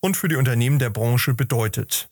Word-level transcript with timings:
und 0.00 0.16
für 0.16 0.28
die 0.28 0.36
Unternehmen 0.36 0.78
der 0.78 0.90
Branche 0.90 1.34
bedeutet. 1.34 2.08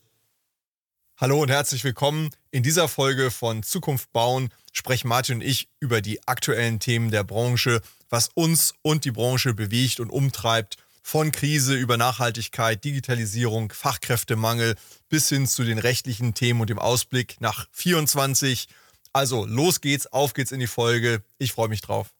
Hallo 1.17 1.41
und 1.41 1.49
herzlich 1.49 1.83
willkommen. 1.83 2.29
In 2.51 2.61
dieser 2.61 2.87
Folge 2.87 3.31
von 3.31 3.63
Zukunft 3.63 4.11
bauen 4.11 4.49
sprechen 4.73 5.07
Martin 5.07 5.35
und 5.35 5.41
ich 5.41 5.69
über 5.79 6.01
die 6.01 6.27
aktuellen 6.27 6.79
Themen 6.79 7.09
der 7.09 7.23
Branche, 7.23 7.81
was 8.09 8.29
uns 8.33 8.73
und 8.81 9.05
die 9.05 9.11
Branche 9.11 9.53
bewegt 9.53 9.99
und 9.99 10.09
umtreibt, 10.09 10.77
von 11.01 11.31
Krise 11.31 11.75
über 11.75 11.97
Nachhaltigkeit, 11.97 12.83
Digitalisierung, 12.83 13.71
Fachkräftemangel 13.71 14.75
bis 15.07 15.29
hin 15.29 15.45
zu 15.45 15.63
den 15.63 15.77
rechtlichen 15.77 16.33
Themen 16.33 16.61
und 16.61 16.69
dem 16.71 16.79
Ausblick 16.79 17.39
nach 17.39 17.67
24. 17.71 18.67
Also 19.13 19.45
los 19.45 19.81
geht's, 19.81 20.07
auf 20.07 20.33
geht's 20.33 20.51
in 20.51 20.59
die 20.59 20.67
Folge. 20.67 21.23
Ich 21.37 21.53
freue 21.53 21.69
mich 21.69 21.81
drauf. 21.81 22.11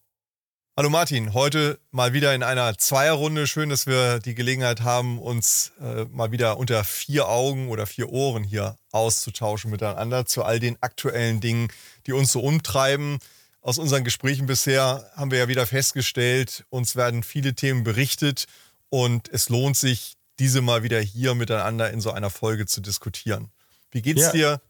Hallo 0.78 0.90
Martin, 0.90 1.34
heute 1.34 1.80
mal 1.92 2.12
wieder 2.12 2.36
in 2.36 2.44
einer 2.44 2.78
Zweierrunde. 2.78 3.48
Schön, 3.48 3.70
dass 3.70 3.88
wir 3.88 4.20
die 4.20 4.36
Gelegenheit 4.36 4.82
haben, 4.82 5.20
uns 5.20 5.72
äh, 5.80 6.04
mal 6.12 6.34
wieder 6.34 6.58
unter 6.58 6.84
vier 6.84 7.30
Augen 7.30 7.70
oder 7.70 7.88
vier 7.88 8.10
Ohren 8.10 8.44
hier 8.44 8.78
auszutauschen 8.92 9.72
miteinander 9.72 10.26
zu 10.26 10.44
all 10.44 10.60
den 10.60 10.76
aktuellen 10.82 11.40
Dingen, 11.40 11.70
die 12.08 12.12
uns 12.12 12.34
so 12.34 12.42
umtreiben. 12.42 13.20
Aus 13.62 13.78
unseren 13.78 14.04
Gesprächen 14.04 14.48
bisher 14.48 15.10
haben 15.16 15.32
wir 15.32 15.38
ja 15.38 15.48
wieder 15.48 15.66
festgestellt, 15.66 16.66
uns 16.70 16.98
werden 16.98 17.24
viele 17.24 17.56
Themen 17.56 17.86
berichtet 17.86 18.44
und 18.90 19.30
es 19.30 19.48
lohnt 19.48 19.78
sich, 19.78 20.18
diese 20.40 20.60
mal 20.60 20.84
wieder 20.84 21.00
hier 21.00 21.36
miteinander 21.36 21.90
in 21.90 22.02
so 22.02 22.12
einer 22.12 22.30
Folge 22.30 22.66
zu 22.66 22.82
diskutieren. 22.82 23.50
Wie 23.92 24.02
geht's 24.02 24.24
ja. 24.24 24.32
dir? 24.34 24.62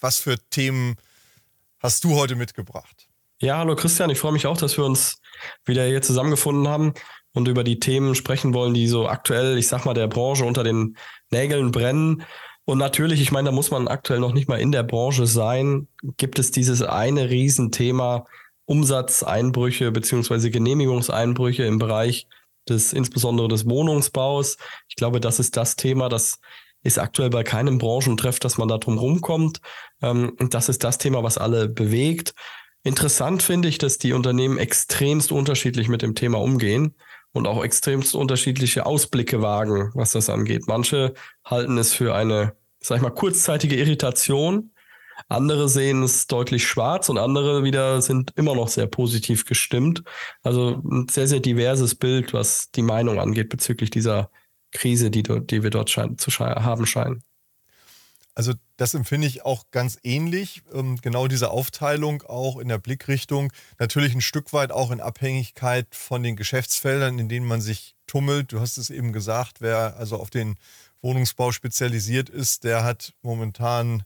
Was 0.00 0.18
für 0.18 0.36
Themen 0.50 0.96
hast 1.78 2.02
du 2.02 2.16
heute 2.16 2.34
mitgebracht? 2.34 3.06
Ja, 3.44 3.58
hallo 3.58 3.76
Christian, 3.76 4.08
ich 4.08 4.18
freue 4.18 4.32
mich 4.32 4.46
auch, 4.46 4.56
dass 4.56 4.78
wir 4.78 4.86
uns 4.86 5.20
wieder 5.66 5.84
hier 5.84 6.00
zusammengefunden 6.00 6.66
haben 6.66 6.94
und 7.34 7.46
über 7.46 7.62
die 7.62 7.78
Themen 7.78 8.14
sprechen 8.14 8.54
wollen, 8.54 8.72
die 8.72 8.88
so 8.88 9.06
aktuell, 9.06 9.58
ich 9.58 9.68
sag 9.68 9.84
mal, 9.84 9.92
der 9.92 10.08
Branche 10.08 10.46
unter 10.46 10.64
den 10.64 10.96
Nägeln 11.30 11.70
brennen. 11.70 12.22
Und 12.64 12.78
natürlich, 12.78 13.20
ich 13.20 13.32
meine, 13.32 13.50
da 13.50 13.52
muss 13.54 13.70
man 13.70 13.86
aktuell 13.86 14.18
noch 14.18 14.32
nicht 14.32 14.48
mal 14.48 14.62
in 14.62 14.72
der 14.72 14.82
Branche 14.82 15.26
sein, 15.26 15.88
gibt 16.16 16.38
es 16.38 16.52
dieses 16.52 16.80
eine 16.80 17.28
Riesenthema 17.28 18.24
Umsatzeinbrüche 18.64 19.92
beziehungsweise 19.92 20.50
Genehmigungseinbrüche 20.50 21.64
im 21.64 21.78
Bereich 21.78 22.26
des, 22.66 22.94
insbesondere 22.94 23.48
des 23.48 23.68
Wohnungsbaus. 23.68 24.56
Ich 24.88 24.96
glaube, 24.96 25.20
das 25.20 25.38
ist 25.38 25.58
das 25.58 25.76
Thema, 25.76 26.08
das 26.08 26.40
ist 26.82 26.98
aktuell 26.98 27.28
bei 27.28 27.42
keinem 27.42 27.76
Branchentreff, 27.76 28.38
dass 28.38 28.56
man 28.56 28.68
da 28.68 28.78
drum 28.78 28.96
rumkommt. 28.96 29.60
Ähm, 30.00 30.34
und 30.40 30.54
das 30.54 30.70
ist 30.70 30.82
das 30.82 30.96
Thema, 30.96 31.22
was 31.22 31.36
alle 31.36 31.68
bewegt. 31.68 32.32
Interessant 32.84 33.42
finde 33.42 33.68
ich, 33.68 33.78
dass 33.78 33.96
die 33.96 34.12
Unternehmen 34.12 34.58
extremst 34.58 35.32
unterschiedlich 35.32 35.88
mit 35.88 36.02
dem 36.02 36.14
Thema 36.14 36.38
umgehen 36.38 36.94
und 37.32 37.46
auch 37.46 37.64
extremst 37.64 38.14
unterschiedliche 38.14 38.84
Ausblicke 38.84 39.40
wagen, 39.40 39.90
was 39.94 40.12
das 40.12 40.28
angeht. 40.28 40.68
Manche 40.68 41.14
halten 41.44 41.78
es 41.78 41.94
für 41.94 42.14
eine, 42.14 42.54
sag 42.80 42.96
ich 42.96 43.02
mal, 43.02 43.10
kurzzeitige 43.10 43.76
Irritation. 43.76 44.70
Andere 45.28 45.70
sehen 45.70 46.02
es 46.02 46.26
deutlich 46.26 46.66
schwarz 46.66 47.08
und 47.08 47.16
andere 47.16 47.64
wieder 47.64 48.02
sind 48.02 48.32
immer 48.36 48.54
noch 48.54 48.68
sehr 48.68 48.86
positiv 48.86 49.46
gestimmt. 49.46 50.02
Also 50.42 50.82
ein 50.84 51.08
sehr, 51.08 51.26
sehr 51.26 51.40
diverses 51.40 51.94
Bild, 51.94 52.34
was 52.34 52.70
die 52.70 52.82
Meinung 52.82 53.18
angeht 53.18 53.48
bezüglich 53.48 53.88
dieser 53.88 54.30
Krise, 54.72 55.10
die, 55.10 55.22
die 55.22 55.62
wir 55.62 55.70
dort 55.70 55.88
schein, 55.88 56.18
zu 56.18 56.30
haben 56.32 56.84
scheinen. 56.84 57.22
Also 58.34 58.52
das 58.76 58.94
empfinde 58.94 59.26
ich 59.28 59.44
auch 59.44 59.64
ganz 59.70 59.98
ähnlich. 60.02 60.62
Ähm, 60.72 60.98
genau 61.00 61.28
diese 61.28 61.50
Aufteilung 61.50 62.22
auch 62.22 62.58
in 62.58 62.68
der 62.68 62.78
Blickrichtung. 62.78 63.52
Natürlich 63.78 64.14
ein 64.14 64.20
Stück 64.20 64.52
weit 64.52 64.72
auch 64.72 64.90
in 64.90 65.00
Abhängigkeit 65.00 65.86
von 65.94 66.22
den 66.22 66.36
Geschäftsfeldern, 66.36 67.18
in 67.18 67.28
denen 67.28 67.46
man 67.46 67.60
sich 67.60 67.94
tummelt. 68.06 68.52
Du 68.52 68.60
hast 68.60 68.76
es 68.76 68.90
eben 68.90 69.12
gesagt, 69.12 69.60
wer 69.60 69.96
also 69.96 70.16
auf 70.16 70.30
den 70.30 70.56
Wohnungsbau 71.00 71.52
spezialisiert 71.52 72.28
ist, 72.28 72.64
der 72.64 72.82
hat 72.82 73.12
momentan 73.22 74.04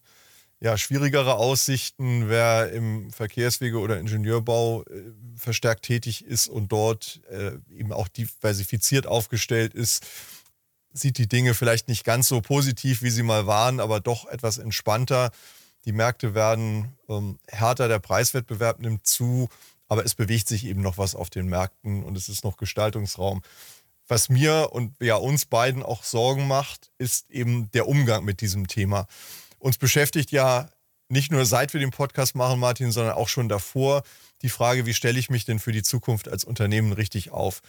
ja, 0.60 0.76
schwierigere 0.76 1.36
Aussichten. 1.36 2.28
Wer 2.28 2.72
im 2.72 3.10
Verkehrswege- 3.10 3.78
oder 3.78 3.98
Ingenieurbau 3.98 4.82
äh, 4.82 5.12
verstärkt 5.36 5.84
tätig 5.84 6.24
ist 6.24 6.48
und 6.48 6.72
dort 6.72 7.20
äh, 7.30 7.52
eben 7.70 7.92
auch 7.92 8.08
diversifiziert 8.08 9.06
aufgestellt 9.06 9.74
ist, 9.74 10.04
sieht 10.92 11.18
die 11.18 11.28
Dinge 11.28 11.54
vielleicht 11.54 11.88
nicht 11.88 12.04
ganz 12.04 12.28
so 12.28 12.40
positiv, 12.40 13.02
wie 13.02 13.10
sie 13.10 13.22
mal 13.22 13.46
waren, 13.46 13.80
aber 13.80 14.00
doch 14.00 14.26
etwas 14.26 14.58
entspannter. 14.58 15.30
Die 15.84 15.92
Märkte 15.92 16.34
werden 16.34 16.96
ähm, 17.08 17.38
härter, 17.46 17.88
der 17.88 17.98
Preiswettbewerb 17.98 18.80
nimmt 18.80 19.06
zu, 19.06 19.48
aber 19.88 20.04
es 20.04 20.14
bewegt 20.14 20.48
sich 20.48 20.64
eben 20.66 20.82
noch 20.82 20.98
was 20.98 21.14
auf 21.14 21.30
den 21.30 21.46
Märkten 21.46 22.04
und 22.04 22.16
es 22.16 22.28
ist 22.28 22.44
noch 22.44 22.56
Gestaltungsraum. 22.56 23.42
Was 24.06 24.28
mir 24.28 24.70
und 24.72 24.94
ja 25.00 25.16
uns 25.16 25.46
beiden 25.46 25.82
auch 25.82 26.02
Sorgen 26.02 26.46
macht, 26.46 26.90
ist 26.98 27.30
eben 27.30 27.70
der 27.72 27.86
Umgang 27.86 28.24
mit 28.24 28.40
diesem 28.40 28.66
Thema. 28.66 29.06
Uns 29.58 29.76
beschäftigt 29.76 30.30
ja 30.30 30.68
nicht 31.08 31.32
nur 31.32 31.46
seit 31.46 31.72
wir 31.72 31.80
den 31.80 31.90
Podcast 31.90 32.34
machen, 32.34 32.60
Martin, 32.60 32.92
sondern 32.92 33.14
auch 33.14 33.28
schon 33.28 33.48
davor 33.48 34.02
die 34.42 34.48
Frage, 34.48 34.86
wie 34.86 34.94
stelle 34.94 35.18
ich 35.18 35.30
mich 35.30 35.44
denn 35.44 35.58
für 35.58 35.72
die 35.72 35.82
Zukunft 35.82 36.28
als 36.28 36.44
Unternehmen 36.44 36.92
richtig 36.92 37.30
auf? 37.30 37.60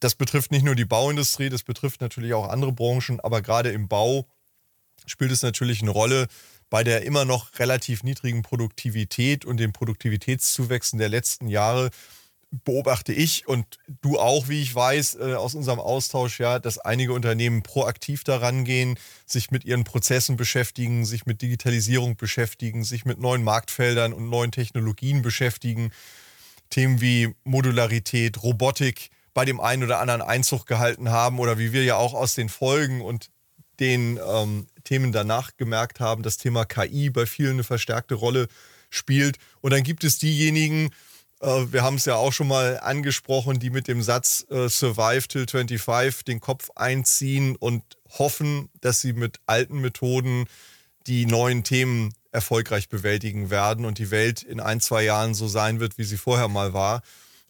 Das 0.00 0.14
betrifft 0.14 0.50
nicht 0.50 0.64
nur 0.64 0.74
die 0.74 0.84
Bauindustrie, 0.84 1.48
das 1.48 1.62
betrifft 1.62 2.00
natürlich 2.00 2.34
auch 2.34 2.48
andere 2.48 2.72
Branchen, 2.72 3.20
aber 3.20 3.42
gerade 3.42 3.70
im 3.70 3.88
Bau 3.88 4.26
spielt 5.06 5.32
es 5.32 5.42
natürlich 5.42 5.82
eine 5.82 5.90
Rolle 5.90 6.26
bei 6.68 6.82
der 6.82 7.02
immer 7.02 7.24
noch 7.24 7.58
relativ 7.58 8.02
niedrigen 8.02 8.42
Produktivität 8.42 9.44
und 9.44 9.58
den 9.58 9.72
Produktivitätszuwächsen 9.72 10.98
der 10.98 11.08
letzten 11.08 11.48
Jahre 11.48 11.90
beobachte 12.64 13.12
ich 13.12 13.48
und 13.48 13.78
du 14.02 14.18
auch, 14.18 14.48
wie 14.48 14.62
ich 14.62 14.74
weiß, 14.74 15.16
äh, 15.16 15.34
aus 15.34 15.54
unserem 15.54 15.80
Austausch 15.80 16.40
ja, 16.40 16.58
dass 16.58 16.78
einige 16.78 17.12
Unternehmen 17.12 17.62
proaktiv 17.62 18.24
daran 18.24 18.64
gehen, 18.64 18.98
sich 19.26 19.50
mit 19.50 19.64
ihren 19.64 19.84
Prozessen 19.84 20.36
beschäftigen, 20.36 21.04
sich 21.04 21.26
mit 21.26 21.42
Digitalisierung 21.42 22.16
beschäftigen, 22.16 22.84
sich 22.84 23.04
mit 23.04 23.18
neuen 23.18 23.42
Marktfeldern 23.42 24.12
und 24.12 24.30
neuen 24.30 24.52
Technologien 24.52 25.22
beschäftigen. 25.22 25.90
Themen 26.70 27.00
wie 27.00 27.34
Modularität, 27.44 28.42
Robotik, 28.42 29.10
bei 29.36 29.44
dem 29.44 29.60
einen 29.60 29.82
oder 29.82 30.00
anderen 30.00 30.22
Einzug 30.22 30.64
gehalten 30.64 31.10
haben 31.10 31.38
oder 31.38 31.58
wie 31.58 31.74
wir 31.74 31.84
ja 31.84 31.96
auch 31.96 32.14
aus 32.14 32.34
den 32.34 32.48
Folgen 32.48 33.02
und 33.02 33.28
den 33.78 34.18
ähm, 34.26 34.66
Themen 34.82 35.12
danach 35.12 35.58
gemerkt 35.58 36.00
haben, 36.00 36.22
das 36.22 36.38
Thema 36.38 36.64
KI 36.64 37.10
bei 37.10 37.26
vielen 37.26 37.52
eine 37.52 37.62
verstärkte 37.62 38.14
Rolle 38.14 38.48
spielt. 38.88 39.36
Und 39.60 39.74
dann 39.74 39.82
gibt 39.82 40.04
es 40.04 40.18
diejenigen, 40.18 40.88
äh, 41.42 41.66
wir 41.70 41.82
haben 41.82 41.96
es 41.96 42.06
ja 42.06 42.14
auch 42.14 42.32
schon 42.32 42.48
mal 42.48 42.80
angesprochen, 42.80 43.58
die 43.58 43.68
mit 43.68 43.88
dem 43.88 44.00
Satz 44.00 44.46
äh, 44.48 44.70
Survive 44.70 45.28
till 45.28 45.46
25 45.46 46.24
den 46.24 46.40
Kopf 46.40 46.70
einziehen 46.74 47.56
und 47.56 47.82
hoffen, 48.18 48.70
dass 48.80 49.02
sie 49.02 49.12
mit 49.12 49.40
alten 49.44 49.82
Methoden 49.82 50.46
die 51.06 51.26
neuen 51.26 51.62
Themen 51.62 52.14
erfolgreich 52.32 52.88
bewältigen 52.88 53.50
werden 53.50 53.84
und 53.84 53.98
die 53.98 54.10
Welt 54.10 54.42
in 54.42 54.60
ein, 54.60 54.80
zwei 54.80 55.02
Jahren 55.02 55.34
so 55.34 55.46
sein 55.46 55.78
wird, 55.78 55.98
wie 55.98 56.04
sie 56.04 56.16
vorher 56.16 56.48
mal 56.48 56.72
war. 56.72 57.02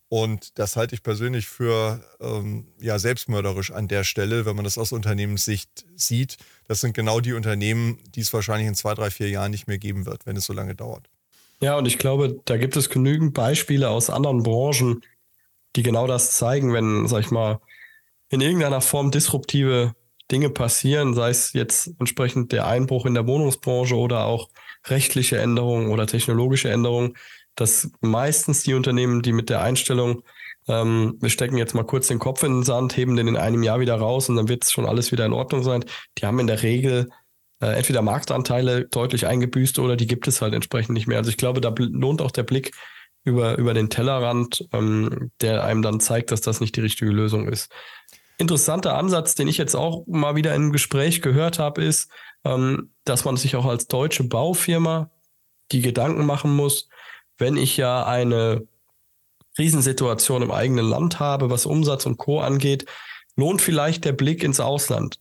Und 0.08 0.58
das 0.58 0.76
halte 0.76 0.94
ich 0.94 1.02
persönlich 1.02 1.48
für 1.48 2.00
ähm, 2.20 2.68
ja, 2.80 2.98
selbstmörderisch 2.98 3.72
an 3.72 3.88
der 3.88 4.04
Stelle, 4.04 4.46
wenn 4.46 4.54
man 4.54 4.64
das 4.64 4.78
aus 4.78 4.92
Unternehmenssicht 4.92 5.84
sieht. 5.96 6.36
Das 6.68 6.80
sind 6.80 6.94
genau 6.94 7.20
die 7.20 7.32
Unternehmen, 7.32 7.98
die 8.14 8.20
es 8.20 8.32
wahrscheinlich 8.32 8.68
in 8.68 8.76
zwei, 8.76 8.94
drei, 8.94 9.10
vier 9.10 9.28
Jahren 9.28 9.50
nicht 9.50 9.66
mehr 9.66 9.78
geben 9.78 10.06
wird, 10.06 10.24
wenn 10.24 10.36
es 10.36 10.44
so 10.44 10.52
lange 10.52 10.76
dauert. 10.76 11.08
Ja, 11.60 11.76
und 11.76 11.86
ich 11.86 11.98
glaube, 11.98 12.40
da 12.44 12.56
gibt 12.56 12.76
es 12.76 12.90
genügend 12.90 13.34
Beispiele 13.34 13.88
aus 13.88 14.10
anderen 14.10 14.42
Branchen, 14.42 15.02
die 15.74 15.82
genau 15.82 16.06
das 16.06 16.32
zeigen, 16.32 16.72
wenn, 16.72 17.08
sag 17.08 17.20
ich 17.20 17.30
mal, 17.30 17.60
in 18.28 18.40
irgendeiner 18.40 18.80
Form 18.80 19.10
disruptive 19.10 19.94
Dinge 20.30 20.50
passieren, 20.50 21.14
sei 21.14 21.30
es 21.30 21.52
jetzt 21.52 21.90
entsprechend 21.98 22.52
der 22.52 22.66
Einbruch 22.66 23.06
in 23.06 23.14
der 23.14 23.26
Wohnungsbranche 23.26 23.96
oder 23.96 24.26
auch 24.26 24.48
rechtliche 24.86 25.38
Änderungen 25.38 25.88
oder 25.90 26.06
technologische 26.06 26.70
Änderungen, 26.70 27.14
dass 27.56 27.90
meistens 28.00 28.62
die 28.62 28.74
Unternehmen, 28.74 29.22
die 29.22 29.32
mit 29.32 29.50
der 29.50 29.62
Einstellung, 29.62 30.22
ähm, 30.68 31.16
wir 31.20 31.30
stecken 31.30 31.58
jetzt 31.58 31.74
mal 31.74 31.84
kurz 31.84 32.08
den 32.08 32.18
Kopf 32.18 32.42
in 32.42 32.52
den 32.52 32.62
Sand, 32.62 32.96
heben 32.96 33.16
den 33.16 33.28
in 33.28 33.36
einem 33.36 33.62
Jahr 33.62 33.80
wieder 33.80 33.96
raus 33.96 34.28
und 34.28 34.36
dann 34.36 34.48
wird 34.48 34.64
es 34.64 34.72
schon 34.72 34.86
alles 34.86 35.12
wieder 35.12 35.26
in 35.26 35.32
Ordnung 35.32 35.62
sein, 35.62 35.84
die 36.18 36.26
haben 36.26 36.38
in 36.38 36.46
der 36.46 36.62
Regel 36.62 37.08
äh, 37.60 37.76
entweder 37.76 38.02
Marktanteile 38.02 38.86
deutlich 38.86 39.26
eingebüßt 39.26 39.78
oder 39.78 39.96
die 39.96 40.06
gibt 40.06 40.28
es 40.28 40.42
halt 40.42 40.54
entsprechend 40.54 40.94
nicht 40.94 41.06
mehr. 41.06 41.18
Also 41.18 41.30
ich 41.30 41.36
glaube, 41.36 41.60
da 41.60 41.74
lohnt 41.76 42.20
auch 42.20 42.30
der 42.30 42.42
Blick 42.42 42.72
über, 43.24 43.56
über 43.58 43.74
den 43.74 43.90
Tellerrand, 43.90 44.68
ähm, 44.72 45.30
der 45.40 45.64
einem 45.64 45.82
dann 45.82 46.00
zeigt, 46.00 46.30
dass 46.30 46.40
das 46.40 46.60
nicht 46.60 46.76
die 46.76 46.82
richtige 46.82 47.10
Lösung 47.10 47.48
ist. 47.48 47.72
interessanter 48.38 48.96
Ansatz, 48.96 49.34
den 49.34 49.48
ich 49.48 49.56
jetzt 49.56 49.74
auch 49.74 50.04
mal 50.06 50.36
wieder 50.36 50.54
im 50.54 50.72
Gespräch 50.72 51.22
gehört 51.22 51.58
habe, 51.58 51.82
ist, 51.82 52.10
ähm, 52.44 52.92
dass 53.04 53.24
man 53.24 53.36
sich 53.36 53.56
auch 53.56 53.64
als 53.64 53.86
deutsche 53.86 54.24
Baufirma 54.24 55.10
die 55.72 55.80
Gedanken 55.80 56.26
machen 56.26 56.54
muss, 56.54 56.88
wenn 57.38 57.56
ich 57.56 57.76
ja 57.76 58.04
eine 58.04 58.66
Krisensituation 59.56 60.42
im 60.42 60.50
eigenen 60.50 60.86
Land 60.86 61.18
habe, 61.18 61.50
was 61.50 61.66
Umsatz 61.66 62.06
und 62.06 62.18
Co 62.18 62.40
angeht, 62.40 62.86
lohnt 63.36 63.62
vielleicht 63.62 64.04
der 64.04 64.12
Blick 64.12 64.42
ins 64.42 64.60
Ausland. 64.60 65.18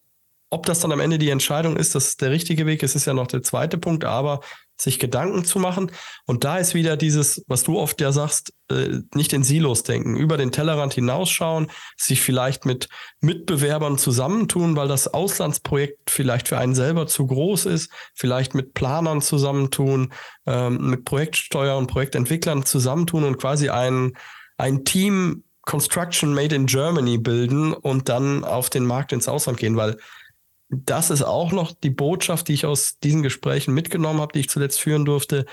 Ob 0.49 0.65
das 0.65 0.79
dann 0.79 0.91
am 0.91 0.99
Ende 0.99 1.17
die 1.17 1.29
Entscheidung 1.29 1.75
ist, 1.77 1.95
dass 1.95 2.09
es 2.09 2.17
der 2.17 2.31
richtige 2.31 2.65
Weg 2.65 2.83
ist, 2.83 2.95
ist 2.95 3.05
ja 3.05 3.13
noch 3.13 3.27
der 3.27 3.43
zweite 3.43 3.77
Punkt, 3.77 4.05
aber 4.05 4.41
sich 4.77 4.99
Gedanken 4.99 5.45
zu 5.45 5.59
machen. 5.59 5.91
Und 6.25 6.43
da 6.43 6.57
ist 6.57 6.73
wieder 6.73 6.97
dieses, 6.97 7.43
was 7.47 7.63
du 7.63 7.79
oft 7.79 8.01
ja 8.01 8.11
sagst, 8.11 8.53
äh, 8.69 8.99
nicht 9.13 9.33
in 9.33 9.43
Silos 9.43 9.83
denken, 9.83 10.15
über 10.15 10.37
den 10.37 10.51
Tellerrand 10.51 10.93
hinausschauen, 10.93 11.71
sich 11.97 12.21
vielleicht 12.21 12.65
mit 12.65 12.89
Mitbewerbern 13.21 13.97
zusammentun, 13.97 14.75
weil 14.75 14.87
das 14.87 15.13
Auslandsprojekt 15.13 16.09
vielleicht 16.09 16.47
für 16.47 16.57
einen 16.57 16.75
selber 16.75 17.07
zu 17.07 17.27
groß 17.27 17.67
ist, 17.67 17.91
vielleicht 18.13 18.53
mit 18.53 18.73
Planern 18.73 19.21
zusammentun, 19.21 20.11
ähm, 20.45 20.89
mit 20.89 21.05
Projektsteuer 21.05 21.77
und 21.77 21.87
Projektentwicklern 21.87 22.65
zusammentun 22.65 23.23
und 23.23 23.37
quasi 23.37 23.69
ein, 23.69 24.13
ein 24.57 24.83
Team 24.83 25.43
Construction 25.65 26.33
Made 26.33 26.55
in 26.55 26.67
Germany 26.67 27.17
bilden 27.17 27.73
und 27.73 28.07
dann 28.07 28.43
auf 28.43 28.69
den 28.69 28.85
Markt 28.85 29.11
ins 29.11 29.27
Ausland 29.27 29.57
gehen, 29.57 29.75
weil 29.75 29.97
das 30.69 31.09
ist 31.09 31.21
auch 31.21 31.51
noch 31.51 31.73
die 31.73 31.89
Botschaft, 31.89 32.47
die 32.47 32.53
ich 32.53 32.65
aus 32.65 32.97
diesen 32.99 33.23
Gesprächen 33.23 33.73
mitgenommen 33.73 34.21
habe, 34.21 34.33
die 34.33 34.39
ich 34.39 34.49
zuletzt 34.49 34.79
führen 34.79 35.05
durfte. 35.05 35.45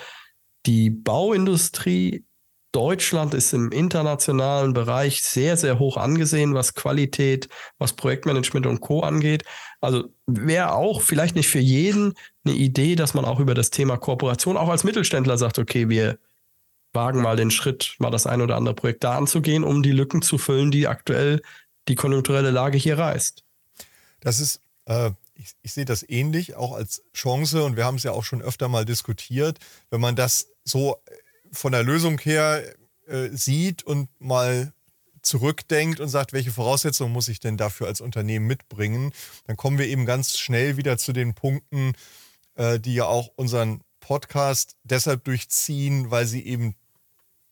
Die 0.67 0.91
Bauindustrie 0.91 2.25
Deutschland 2.73 3.35
ist 3.35 3.53
im 3.53 3.71
internationalen 3.71 4.73
Bereich 4.73 5.23
sehr, 5.23 5.59
sehr 5.59 5.79
hoch 5.79 5.99
angesehen, 5.99 6.55
was 6.55 6.73
Qualität, 6.73 7.51
was 7.79 7.93
Projektmanagement 7.93 8.67
und 8.67 8.81
Co. 8.81 9.01
angeht. 9.01 9.45
Also 9.83 10.05
wäre 10.27 10.73
auch 10.73 11.03
vielleicht 11.03 11.37
nicht 11.37 11.49
für 11.49 11.59
jeden 11.59 12.15
eine 12.45 12.55
Idee, 12.55 12.97
dass 12.97 13.13
man 13.13 13.27
auch 13.27 13.41
über 13.41 13.53
das 13.53 13.69
Thema 13.69 13.99
Kooperation 13.99 14.57
auch 14.57 14.71
als 14.71 14.85
Mittelständler 14.85 15.37
sagt, 15.37 15.59
okay, 15.59 15.91
wir 15.91 16.19
wagen 16.95 17.21
mal 17.21 17.37
den 17.37 17.51
Schritt, 17.51 17.95
mal 17.99 18.11
das 18.11 18.27
ein 18.27 18.41
oder 18.41 18.57
andere 18.57 18.75
Projekt 18.75 19.05
da 19.05 19.19
anzugehen, 19.19 19.65
um 19.65 19.83
die 19.83 19.93
Lücken 19.93 20.23
zu 20.23 20.39
füllen, 20.39 20.71
die 20.71 20.89
aktuell 20.89 21.43
die 21.89 21.95
konjunkturelle 21.95 22.51
Lage 22.51 22.79
hier 22.79 22.99
reißt. 22.99 23.45
Das 24.21 24.41
ist 24.41 24.63
ich, 25.35 25.53
ich 25.63 25.73
sehe 25.73 25.85
das 25.85 26.09
ähnlich, 26.09 26.55
auch 26.55 26.73
als 26.73 27.03
Chance. 27.15 27.65
Und 27.65 27.77
wir 27.77 27.85
haben 27.85 27.97
es 27.97 28.03
ja 28.03 28.13
auch 28.13 28.25
schon 28.25 28.43
öfter 28.43 28.69
mal 28.69 28.85
diskutiert, 28.85 29.59
wenn 29.91 30.01
man 30.01 30.17
das 30.17 30.49
so 30.65 30.97
äh, 31.07 31.17
von 31.53 31.73
der 31.73 31.83
Lösung 31.83 32.19
her 32.19 32.63
äh, 33.07 33.29
sieht 33.31 33.83
und 33.83 34.09
mal 34.21 34.73
zurückdenkt 35.23 36.01
und 36.01 36.09
sagt, 36.09 36.33
welche 36.33 36.51
Voraussetzungen 36.51 37.13
muss 37.13 37.29
ich 37.29 37.41
denn 37.41 37.57
dafür 37.57 37.87
als 37.87 38.01
Unternehmen 38.01 38.47
mitbringen, 38.47 39.13
dann 39.47 39.57
kommen 39.57 39.79
wir 39.79 39.87
eben 39.87 40.05
ganz 40.05 40.39
schnell 40.39 40.77
wieder 40.77 40.99
zu 40.99 41.13
den 41.13 41.35
Punkten, 41.35 41.93
äh, 42.55 42.81
die 42.81 42.95
ja 42.95 43.05
auch 43.05 43.29
unseren 43.37 43.83
Podcast 44.01 44.77
deshalb 44.83 45.25
durchziehen, 45.25 46.11
weil 46.11 46.27
sie 46.27 46.45
eben 46.45 46.75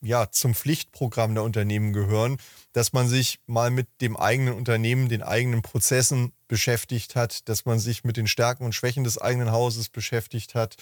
ja, 0.02 0.31
zum 0.31 0.55
Pflichtprogramm 0.55 1.35
der 1.35 1.44
Unternehmen 1.44 1.93
gehören, 1.93 2.38
dass 2.73 2.93
man 2.93 3.08
sich 3.08 3.38
mal 3.47 3.70
mit 3.70 3.88
dem 4.00 4.17
eigenen 4.17 4.55
Unternehmen, 4.55 5.08
den 5.08 5.23
eigenen 5.23 5.62
Prozessen 5.62 6.32
beschäftigt 6.49 7.17
hat, 7.17 7.49
dass 7.49 7.67
man 7.67 7.79
sich 7.79 8.02
mit 8.02 8.17
den 8.17 8.26
Stärken 8.26 8.64
und 8.64 8.75
Schwächen 8.75 9.05
des 9.05 9.19
eigenen 9.19 9.52
Hauses 9.52 9.88
beschäftigt 9.88 10.55
hat, 10.55 10.76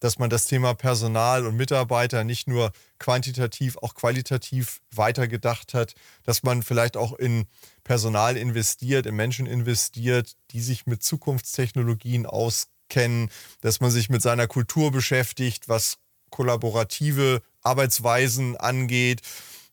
dass 0.00 0.18
man 0.18 0.30
das 0.30 0.46
Thema 0.46 0.74
Personal 0.74 1.46
und 1.46 1.56
Mitarbeiter 1.56 2.24
nicht 2.24 2.48
nur 2.48 2.72
quantitativ, 2.98 3.76
auch 3.78 3.94
qualitativ 3.94 4.80
weitergedacht 4.90 5.74
hat, 5.74 5.94
dass 6.24 6.42
man 6.42 6.62
vielleicht 6.62 6.96
auch 6.96 7.12
in 7.12 7.46
Personal 7.84 8.36
investiert, 8.36 9.06
in 9.06 9.14
Menschen 9.14 9.46
investiert, 9.46 10.32
die 10.50 10.60
sich 10.60 10.86
mit 10.86 11.02
Zukunftstechnologien 11.02 12.26
auskennen, 12.26 13.30
dass 13.60 13.80
man 13.80 13.90
sich 13.90 14.08
mit 14.08 14.22
seiner 14.22 14.46
Kultur 14.48 14.90
beschäftigt, 14.90 15.68
was 15.68 15.98
kollaborative 16.30 17.42
Arbeitsweisen 17.62 18.56
angeht, 18.56 19.22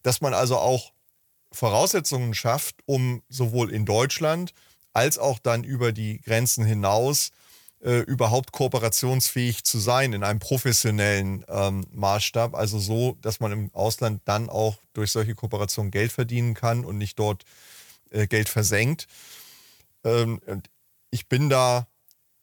dass 0.03 0.21
man 0.21 0.33
also 0.33 0.57
auch 0.57 0.91
Voraussetzungen 1.51 2.33
schafft, 2.33 2.75
um 2.85 3.23
sowohl 3.29 3.71
in 3.71 3.85
Deutschland 3.85 4.53
als 4.93 5.17
auch 5.17 5.39
dann 5.39 5.63
über 5.63 5.91
die 5.91 6.21
Grenzen 6.21 6.65
hinaus 6.65 7.31
äh, 7.81 7.99
überhaupt 7.99 8.51
kooperationsfähig 8.51 9.63
zu 9.63 9.79
sein 9.79 10.13
in 10.13 10.23
einem 10.23 10.39
professionellen 10.39 11.45
ähm, 11.47 11.85
Maßstab. 11.91 12.53
Also 12.53 12.79
so, 12.79 13.17
dass 13.21 13.39
man 13.39 13.51
im 13.51 13.73
Ausland 13.73 14.21
dann 14.25 14.49
auch 14.49 14.77
durch 14.93 15.11
solche 15.11 15.35
Kooperationen 15.35 15.91
Geld 15.91 16.11
verdienen 16.11 16.53
kann 16.53 16.83
und 16.83 16.97
nicht 16.97 17.17
dort 17.17 17.45
äh, 18.09 18.27
Geld 18.27 18.49
versenkt. 18.49 19.07
Ähm, 20.03 20.41
ich 21.09 21.27
bin 21.27 21.49
da 21.49 21.87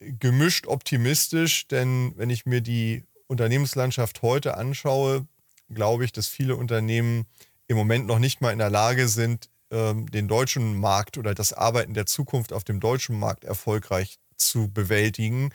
gemischt 0.01 0.67
optimistisch, 0.67 1.69
denn 1.69 2.13
wenn 2.17 2.31
ich 2.31 2.47
mir 2.47 2.61
die 2.61 3.05
Unternehmenslandschaft 3.27 4.23
heute 4.23 4.57
anschaue, 4.57 5.27
glaube 5.73 6.05
ich, 6.05 6.13
dass 6.13 6.27
viele 6.27 6.57
Unternehmen 6.57 7.27
im 7.69 7.77
Moment 7.77 8.07
noch 8.07 8.19
nicht 8.19 8.41
mal 8.41 8.53
in 8.53 8.59
der 8.59 8.71
Lage 8.71 9.09
sind, 9.09 9.49
ähm, 9.71 10.11
den 10.11 10.29
deutschen 10.29 10.79
Markt 10.79 11.19
oder 11.19 11.35
das 11.35 11.53
Arbeiten 11.53 11.95
der 11.95 12.07
Zukunft 12.07 12.53
auf 12.53 12.65
dem 12.65 12.81
deutschen 12.81 13.19
Markt 13.19 13.45
erfolgreich 13.45 14.19
zu 14.37 14.69
bewältigen, 14.69 15.51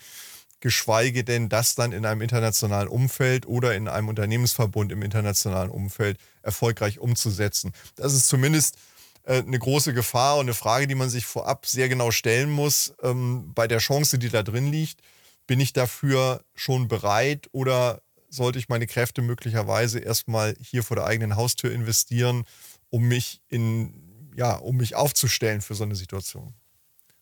geschweige 0.59 1.23
denn 1.23 1.49
das 1.49 1.75
dann 1.75 1.91
in 1.91 2.05
einem 2.05 2.21
internationalen 2.21 2.87
Umfeld 2.87 3.45
oder 3.47 3.73
in 3.75 3.87
einem 3.87 4.09
Unternehmensverbund 4.09 4.91
im 4.91 5.01
internationalen 5.01 5.69
Umfeld 5.69 6.19
erfolgreich 6.41 6.99
umzusetzen. 6.99 7.71
Das 7.95 8.13
ist 8.13 8.27
zumindest 8.27 8.77
äh, 9.23 9.41
eine 9.41 9.57
große 9.57 9.93
Gefahr 9.93 10.35
und 10.35 10.45
eine 10.45 10.53
Frage, 10.53 10.87
die 10.87 10.95
man 10.95 11.09
sich 11.09 11.25
vorab 11.25 11.65
sehr 11.65 11.89
genau 11.89 12.11
stellen 12.11 12.49
muss 12.49 12.93
ähm, 13.01 13.51
bei 13.53 13.67
der 13.67 13.79
Chance, 13.79 14.19
die 14.19 14.29
da 14.29 14.43
drin 14.43 14.71
liegt. 14.71 14.99
Bin 15.47 15.59
ich 15.59 15.73
dafür 15.73 16.43
schon 16.53 16.87
bereit 16.87 17.47
oder 17.51 18.01
sollte 18.31 18.57
ich 18.57 18.69
meine 18.69 18.87
Kräfte 18.87 19.21
möglicherweise 19.21 19.99
erstmal 19.99 20.55
hier 20.59 20.83
vor 20.83 20.95
der 20.95 21.05
eigenen 21.05 21.35
Haustür 21.35 21.71
investieren, 21.71 22.45
um 22.89 23.03
mich 23.03 23.41
in, 23.49 24.31
ja, 24.35 24.55
um 24.55 24.77
mich 24.77 24.95
aufzustellen 24.95 25.61
für 25.61 25.75
so 25.75 25.83
eine 25.83 25.95
Situation. 25.95 26.53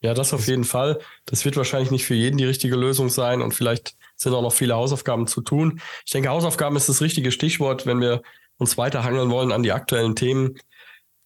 Ja, 0.01 0.13
das 0.13 0.33
auf 0.33 0.47
jeden 0.47 0.63
Fall. 0.63 1.00
Das 1.25 1.44
wird 1.44 1.57
wahrscheinlich 1.57 1.91
nicht 1.91 2.06
für 2.06 2.13
jeden 2.13 2.38
die 2.38 2.45
richtige 2.45 2.77
Lösung 2.77 3.09
sein 3.09 3.41
und 3.41 3.53
vielleicht 3.53 3.97
sind 4.15 4.33
auch 4.33 4.41
noch 4.41 4.53
viele 4.53 4.75
Hausaufgaben 4.75 5.27
zu 5.27 5.41
tun. 5.41 5.81
Ich 6.06 6.11
denke, 6.11 6.29
Hausaufgaben 6.29 6.77
ist 6.77 6.88
das 6.88 7.01
richtige 7.01 7.31
Stichwort, 7.31 7.85
wenn 7.85 8.00
wir 8.00 8.21
uns 8.57 8.77
weiterhangeln 8.77 9.29
wollen 9.29 9.51
an 9.51 9.63
die 9.63 9.73
aktuellen 9.73 10.15
Themen. 10.15 10.57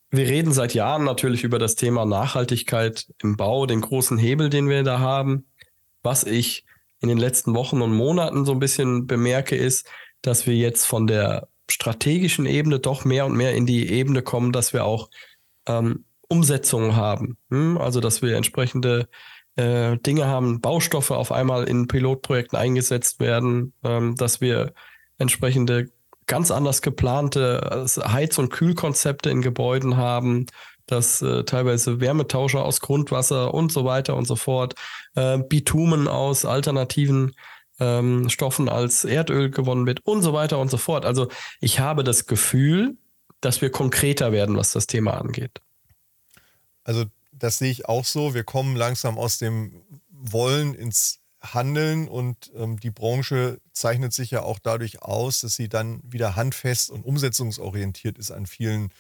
Wir 0.10 0.28
reden 0.28 0.54
seit 0.54 0.74
Jahren 0.74 1.04
natürlich 1.04 1.44
über 1.44 1.60
das 1.60 1.76
Thema 1.76 2.06
Nachhaltigkeit 2.06 3.08
im 3.22 3.36
Bau, 3.36 3.66
den 3.66 3.82
großen 3.82 4.18
Hebel, 4.18 4.50
den 4.50 4.70
wir 4.70 4.84
da 4.84 5.00
haben. 5.00 5.46
Was 6.02 6.24
ich 6.24 6.66
in 7.04 7.10
den 7.10 7.18
letzten 7.18 7.54
Wochen 7.54 7.82
und 7.82 7.94
Monaten 7.94 8.46
so 8.46 8.54
ein 8.54 8.60
bisschen 8.60 9.08
bemerke, 9.08 9.58
ist, 9.58 9.86
dass 10.22 10.48
wir 10.48 10.56
jetzt 10.56 10.86
von 10.86 11.06
der 11.06 11.50
strategischen 11.70 12.46
Ebene 12.46 12.80
doch 12.80 13.04
mehr 13.04 13.26
und 13.26 13.36
mehr 13.36 13.54
in 13.54 13.66
die 13.66 13.90
Ebene 13.90 14.22
kommen, 14.22 14.54
dass 14.54 14.72
wir 14.72 14.86
auch 14.86 15.10
ähm, 15.68 16.06
Umsetzungen 16.30 16.96
haben. 16.96 17.38
Hm? 17.50 17.78
Also 17.78 18.00
dass 18.00 18.22
wir 18.22 18.38
entsprechende 18.38 19.10
äh, 19.58 19.98
Dinge 19.98 20.28
haben, 20.28 20.62
Baustoffe 20.62 21.12
auf 21.12 21.34
einmal 21.34 21.66
in 21.66 21.88
Pilotprojekten 21.88 22.58
eingesetzt 22.58 23.20
werden, 23.20 23.74
ähm, 23.84 24.16
dass 24.16 24.40
wir 24.40 24.74
entsprechende 25.18 25.92
ganz 26.26 26.52
anders 26.52 26.82
geplante 26.82 27.70
also 27.70 28.06
Heiz- 28.06 28.38
und 28.38 28.50
Kühlkonzepte 28.50 29.30
in 29.30 29.42
Gebäuden 29.42 29.98
haben, 29.98 30.46
dass 30.86 31.22
äh, 31.22 31.44
teilweise 31.44 32.00
Wärmetauscher 32.00 32.64
aus 32.64 32.82
Grundwasser 32.82 33.54
und 33.54 33.72
so 33.72 33.86
weiter 33.86 34.16
und 34.16 34.26
so 34.26 34.36
fort, 34.36 34.76
äh, 35.16 35.38
Bitumen 35.38 36.08
aus 36.08 36.46
alternativen 36.46 37.34
ähm, 37.80 38.30
Stoffen 38.30 38.70
als 38.70 39.04
Erdöl 39.04 39.50
gewonnen 39.50 39.86
wird 39.86 40.02
und 40.06 40.22
so 40.22 40.34
weiter 40.34 40.60
und 40.60 40.70
so 40.70 40.78
fort. 40.78 41.06
Also 41.06 41.30
ich 41.60 41.80
habe 41.80 42.04
das 42.04 42.26
Gefühl, 42.26 42.98
dass 43.42 43.62
wir 43.62 43.70
konkreter 43.70 44.32
werden, 44.32 44.58
was 44.58 44.72
das 44.72 44.88
Thema 44.88 45.20
angeht. 45.20 45.62
Also 46.84 47.06
das 47.32 47.58
sehe 47.58 47.72
ich 47.72 47.88
auch 47.88 48.06
so. 48.06 48.34
Wir 48.34 48.44
kommen 48.44 48.76
langsam 48.76 49.18
aus 49.18 49.38
dem 49.38 49.84
Wollen 50.10 50.74
ins 50.74 51.20
Handeln 51.42 52.08
und 52.08 52.52
ähm, 52.56 52.80
die 52.80 52.92
Branche 52.92 53.60
zeichnet 53.74 54.14
sich 54.14 54.32
ja 54.32 54.44
auch 54.44 54.60
dadurch 54.60 55.02
aus, 55.02 55.42
dass 55.42 55.56
sie 55.56 55.68
dann 55.68 56.00
wieder 56.04 56.38
handfest 56.38 56.90
und 56.90 57.04
umsetzungsorientiert 57.04 58.18
ist 58.18 58.32
an 58.32 58.46
vielen 58.46 58.92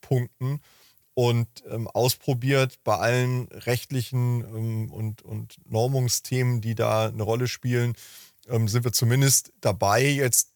Punkten 0.00 0.60
und 1.14 1.48
ähm, 1.68 1.88
ausprobiert 1.88 2.78
bei 2.84 2.96
allen 2.96 3.48
rechtlichen 3.48 4.40
ähm, 4.42 4.92
und, 4.92 5.22
und 5.22 5.56
Normungsthemen, 5.66 6.60
die 6.60 6.74
da 6.74 7.08
eine 7.08 7.22
Rolle 7.22 7.48
spielen, 7.48 7.94
ähm, 8.48 8.68
sind 8.68 8.84
wir 8.84 8.92
zumindest 8.92 9.52
dabei, 9.60 10.04
jetzt 10.04 10.52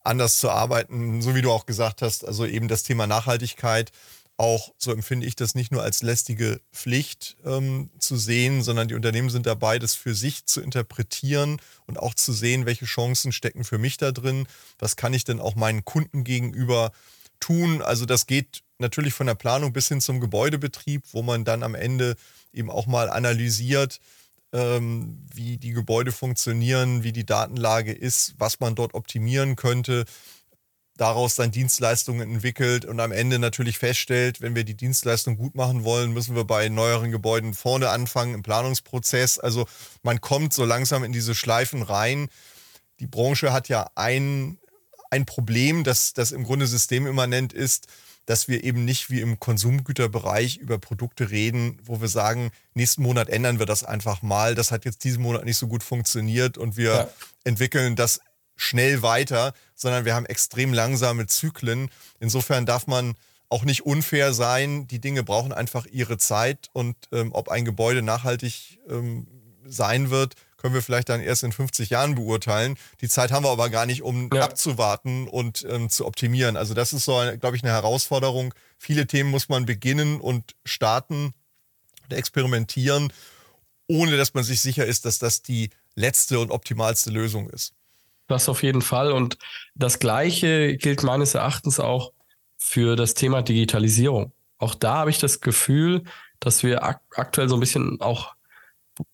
anders 0.00 0.36
zu 0.36 0.50
arbeiten, 0.50 1.22
so 1.22 1.34
wie 1.34 1.42
du 1.42 1.50
auch 1.50 1.66
gesagt 1.66 2.02
hast, 2.02 2.24
also 2.24 2.44
eben 2.44 2.68
das 2.68 2.82
Thema 2.82 3.06
Nachhaltigkeit 3.06 3.90
auch, 4.36 4.72
so 4.78 4.92
empfinde 4.92 5.26
ich 5.26 5.36
das 5.36 5.54
nicht 5.54 5.70
nur 5.70 5.82
als 5.82 6.02
lästige 6.02 6.60
Pflicht 6.72 7.36
ähm, 7.44 7.90
zu 7.98 8.16
sehen, 8.16 8.62
sondern 8.62 8.88
die 8.88 8.94
Unternehmen 8.94 9.30
sind 9.30 9.46
dabei, 9.46 9.78
das 9.78 9.94
für 9.94 10.14
sich 10.14 10.44
zu 10.46 10.60
interpretieren 10.60 11.60
und 11.86 11.98
auch 11.98 12.14
zu 12.14 12.32
sehen, 12.32 12.66
welche 12.66 12.84
Chancen 12.84 13.30
stecken 13.30 13.62
für 13.62 13.78
mich 13.78 13.96
da 13.96 14.10
drin, 14.10 14.48
was 14.78 14.96
kann 14.96 15.14
ich 15.14 15.24
denn 15.24 15.40
auch 15.40 15.54
meinen 15.54 15.84
Kunden 15.84 16.24
gegenüber 16.24 16.90
tun. 17.38 17.80
Also 17.80 18.06
das 18.06 18.26
geht 18.26 18.63
natürlich 18.78 19.14
von 19.14 19.26
der 19.26 19.34
Planung 19.34 19.72
bis 19.72 19.88
hin 19.88 20.00
zum 20.00 20.20
Gebäudebetrieb, 20.20 21.04
wo 21.12 21.22
man 21.22 21.44
dann 21.44 21.62
am 21.62 21.74
Ende 21.74 22.16
eben 22.52 22.70
auch 22.70 22.86
mal 22.86 23.10
analysiert, 23.10 24.00
ähm, 24.52 25.26
wie 25.34 25.58
die 25.58 25.72
Gebäude 25.72 26.12
funktionieren, 26.12 27.02
wie 27.02 27.12
die 27.12 27.26
Datenlage 27.26 27.92
ist, 27.92 28.34
was 28.38 28.60
man 28.60 28.74
dort 28.74 28.94
optimieren 28.94 29.56
könnte, 29.56 30.04
daraus 30.96 31.34
dann 31.34 31.50
Dienstleistungen 31.50 32.34
entwickelt 32.34 32.84
und 32.84 33.00
am 33.00 33.10
Ende 33.10 33.40
natürlich 33.40 33.78
feststellt, 33.78 34.40
wenn 34.40 34.54
wir 34.54 34.62
die 34.62 34.76
Dienstleistung 34.76 35.36
gut 35.36 35.56
machen 35.56 35.82
wollen, 35.82 36.12
müssen 36.12 36.36
wir 36.36 36.44
bei 36.44 36.68
neueren 36.68 37.10
Gebäuden 37.10 37.52
vorne 37.52 37.88
anfangen 37.88 38.34
im 38.34 38.42
Planungsprozess. 38.42 39.40
Also 39.40 39.66
man 40.02 40.20
kommt 40.20 40.52
so 40.52 40.64
langsam 40.64 41.02
in 41.02 41.12
diese 41.12 41.34
Schleifen 41.34 41.82
rein. 41.82 42.28
Die 43.00 43.08
Branche 43.08 43.52
hat 43.52 43.68
ja 43.68 43.90
ein, 43.96 44.58
ein 45.10 45.26
Problem, 45.26 45.82
das, 45.82 46.12
das 46.12 46.30
im 46.30 46.44
Grunde 46.44 46.68
systemimmanent 46.68 47.52
ist 47.52 47.88
dass 48.26 48.48
wir 48.48 48.64
eben 48.64 48.84
nicht 48.84 49.10
wie 49.10 49.20
im 49.20 49.38
Konsumgüterbereich 49.38 50.56
über 50.56 50.78
Produkte 50.78 51.30
reden, 51.30 51.78
wo 51.84 52.00
wir 52.00 52.08
sagen, 52.08 52.50
nächsten 52.74 53.02
Monat 53.02 53.28
ändern 53.28 53.58
wir 53.58 53.66
das 53.66 53.84
einfach 53.84 54.22
mal. 54.22 54.54
Das 54.54 54.70
hat 54.70 54.84
jetzt 54.84 55.04
diesen 55.04 55.22
Monat 55.22 55.44
nicht 55.44 55.58
so 55.58 55.66
gut 55.66 55.82
funktioniert 55.82 56.56
und 56.56 56.76
wir 56.76 56.92
ja. 56.92 57.08
entwickeln 57.44 57.96
das 57.96 58.20
schnell 58.56 59.02
weiter, 59.02 59.52
sondern 59.74 60.04
wir 60.04 60.14
haben 60.14 60.26
extrem 60.26 60.72
langsame 60.72 61.26
Zyklen. 61.26 61.90
Insofern 62.20 62.66
darf 62.66 62.86
man 62.86 63.14
auch 63.48 63.64
nicht 63.64 63.84
unfair 63.84 64.32
sein. 64.32 64.86
Die 64.86 65.00
Dinge 65.00 65.22
brauchen 65.22 65.52
einfach 65.52 65.86
ihre 65.86 66.18
Zeit 66.18 66.70
und 66.72 66.96
ähm, 67.12 67.32
ob 67.32 67.48
ein 67.50 67.64
Gebäude 67.64 68.02
nachhaltig 68.02 68.78
ähm, 68.88 69.26
sein 69.66 70.10
wird, 70.10 70.34
können 70.64 70.74
wir 70.74 70.80
vielleicht 70.80 71.10
dann 71.10 71.20
erst 71.20 71.42
in 71.42 71.52
50 71.52 71.90
Jahren 71.90 72.14
beurteilen. 72.14 72.78
Die 73.02 73.08
Zeit 73.10 73.32
haben 73.32 73.44
wir 73.44 73.50
aber 73.50 73.68
gar 73.68 73.84
nicht, 73.84 74.00
um 74.00 74.30
ja. 74.32 74.44
abzuwarten 74.44 75.28
und 75.28 75.66
ähm, 75.68 75.90
zu 75.90 76.06
optimieren. 76.06 76.56
Also 76.56 76.72
das 76.72 76.94
ist 76.94 77.04
so, 77.04 77.20
glaube 77.38 77.54
ich, 77.54 77.62
eine 77.62 77.72
Herausforderung. 77.72 78.54
Viele 78.78 79.06
Themen 79.06 79.30
muss 79.30 79.50
man 79.50 79.66
beginnen 79.66 80.22
und 80.22 80.54
starten 80.64 81.34
und 82.04 82.16
experimentieren, 82.16 83.12
ohne 83.88 84.16
dass 84.16 84.32
man 84.32 84.42
sich 84.42 84.62
sicher 84.62 84.86
ist, 84.86 85.04
dass 85.04 85.18
das 85.18 85.42
die 85.42 85.68
letzte 85.96 86.38
und 86.38 86.50
optimalste 86.50 87.10
Lösung 87.10 87.50
ist. 87.50 87.74
Das 88.26 88.48
auf 88.48 88.62
jeden 88.62 88.80
Fall. 88.80 89.12
Und 89.12 89.36
das 89.74 89.98
Gleiche 89.98 90.78
gilt 90.78 91.02
meines 91.02 91.34
Erachtens 91.34 91.78
auch 91.78 92.14
für 92.56 92.96
das 92.96 93.12
Thema 93.12 93.42
Digitalisierung. 93.42 94.32
Auch 94.56 94.74
da 94.74 94.94
habe 94.94 95.10
ich 95.10 95.18
das 95.18 95.42
Gefühl, 95.42 96.04
dass 96.40 96.62
wir 96.62 96.84
ak 96.84 97.02
aktuell 97.16 97.50
so 97.50 97.56
ein 97.56 97.60
bisschen 97.60 98.00
auch 98.00 98.34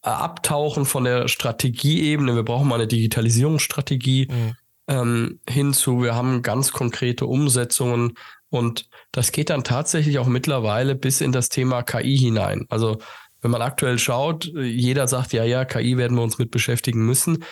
abtauchen 0.03 0.85
von 0.85 1.05
der 1.05 1.29
Strategieebene, 1.29 2.35
wir 2.35 2.43
brauchen 2.43 2.69
mal 2.69 2.77
eine 2.77 2.87
Digitalisierungsstrategie, 2.87 4.29
mhm. 4.31 4.57
ähm, 4.89 5.41
hinzu, 5.49 6.03
wir 6.03 6.15
haben 6.15 6.43
ganz 6.43 6.73
konkrete 6.73 7.27
Umsetzungen 7.27 8.15
und 8.51 8.89
das 9.13 9.33
geht 9.33 9.51
dann 9.51 9.65
tatsächlich 9.65 10.19
auch 10.19 10.27
mittlerweile 10.27 10.95
bis 10.95 11.21
in 11.21 11.33
das 11.33 11.49
Thema 11.49 11.83
KI 11.83 12.19
hinein. 12.19 12.67
Also 12.69 12.99
wenn 13.41 13.51
man 13.51 13.63
aktuell 13.63 13.99
schaut, 13.99 14.45
jeder 14.55 15.09
sagt, 15.09 15.33
ja, 15.33 15.45
ja, 15.45 15.65
KI 15.65 15.97
werden 15.97 16.17
wir 16.17 16.23
uns 16.23 16.39
mit 16.39 16.51
beschäftigen 16.51 17.07
müssen. 17.07 17.45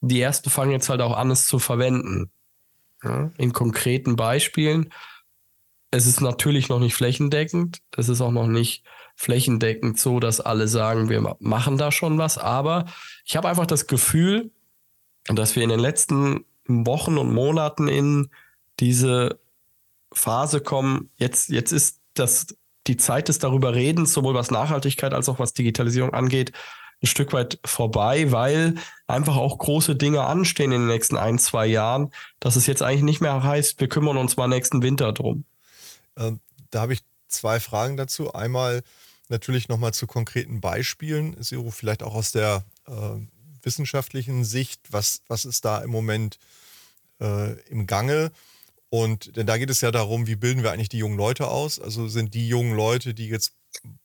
Die 0.00 0.20
ersten 0.20 0.48
fangen 0.48 0.70
jetzt 0.70 0.88
halt 0.88 1.02
auch 1.02 1.16
an, 1.16 1.30
es 1.30 1.46
zu 1.46 1.58
verwenden. 1.58 2.30
Ja, 3.02 3.30
in 3.36 3.52
konkreten 3.52 4.16
Beispielen. 4.16 4.92
Es 5.90 6.06
ist 6.06 6.20
natürlich 6.20 6.68
noch 6.68 6.80
nicht 6.80 6.94
flächendeckend. 6.94 7.78
Es 7.96 8.08
ist 8.08 8.20
auch 8.20 8.32
noch 8.32 8.46
nicht 8.46 8.84
flächendeckend 9.18 9.98
so, 9.98 10.20
dass 10.20 10.40
alle 10.40 10.68
sagen, 10.68 11.08
wir 11.08 11.36
machen 11.40 11.76
da 11.76 11.90
schon 11.90 12.18
was. 12.18 12.38
Aber 12.38 12.86
ich 13.24 13.36
habe 13.36 13.48
einfach 13.48 13.66
das 13.66 13.88
Gefühl, 13.88 14.52
dass 15.26 15.56
wir 15.56 15.64
in 15.64 15.70
den 15.70 15.80
letzten 15.80 16.44
Wochen 16.68 17.18
und 17.18 17.34
Monaten 17.34 17.88
in 17.88 18.30
diese 18.78 19.40
Phase 20.12 20.60
kommen. 20.60 21.10
Jetzt, 21.16 21.48
jetzt 21.48 21.72
ist 21.72 22.00
das 22.14 22.46
die 22.86 22.96
Zeit 22.96 23.28
des 23.28 23.40
darüber 23.40 23.74
Redens, 23.74 24.12
sowohl 24.12 24.34
was 24.34 24.52
Nachhaltigkeit 24.52 25.12
als 25.12 25.28
auch 25.28 25.40
was 25.40 25.52
Digitalisierung 25.52 26.14
angeht, 26.14 26.52
ein 27.02 27.06
Stück 27.08 27.32
weit 27.32 27.58
vorbei, 27.64 28.30
weil 28.30 28.76
einfach 29.08 29.36
auch 29.36 29.58
große 29.58 29.96
Dinge 29.96 30.22
anstehen 30.24 30.70
in 30.70 30.82
den 30.82 30.88
nächsten 30.88 31.16
ein, 31.16 31.40
zwei 31.40 31.66
Jahren, 31.66 32.12
dass 32.38 32.54
es 32.54 32.66
jetzt 32.66 32.82
eigentlich 32.82 33.02
nicht 33.02 33.20
mehr 33.20 33.42
heißt, 33.42 33.80
wir 33.80 33.88
kümmern 33.88 34.16
uns 34.16 34.36
mal 34.36 34.46
nächsten 34.46 34.82
Winter 34.82 35.12
drum. 35.12 35.44
Ähm, 36.16 36.38
da 36.70 36.82
habe 36.82 36.92
ich 36.92 37.00
zwei 37.26 37.58
Fragen 37.60 37.96
dazu. 37.96 38.32
Einmal, 38.32 38.82
natürlich 39.30 39.68
nochmal 39.68 39.94
zu 39.94 40.06
konkreten 40.06 40.60
Beispielen. 40.60 41.40
Siro, 41.42 41.70
vielleicht 41.70 42.02
auch 42.02 42.14
aus 42.14 42.32
der 42.32 42.64
äh, 42.86 42.92
wissenschaftlichen 43.62 44.44
Sicht, 44.44 44.80
was, 44.90 45.22
was 45.28 45.44
ist 45.44 45.64
da 45.64 45.78
im 45.78 45.90
Moment 45.90 46.38
äh, 47.20 47.52
im 47.68 47.86
Gange? 47.86 48.32
Und 48.90 49.36
denn 49.36 49.46
da 49.46 49.58
geht 49.58 49.70
es 49.70 49.80
ja 49.80 49.90
darum, 49.90 50.26
wie 50.26 50.36
bilden 50.36 50.62
wir 50.62 50.72
eigentlich 50.72 50.88
die 50.88 50.98
jungen 50.98 51.18
Leute 51.18 51.48
aus? 51.48 51.78
Also 51.78 52.08
sind 52.08 52.34
die 52.34 52.48
jungen 52.48 52.74
Leute, 52.74 53.12
die 53.12 53.28
jetzt 53.28 53.52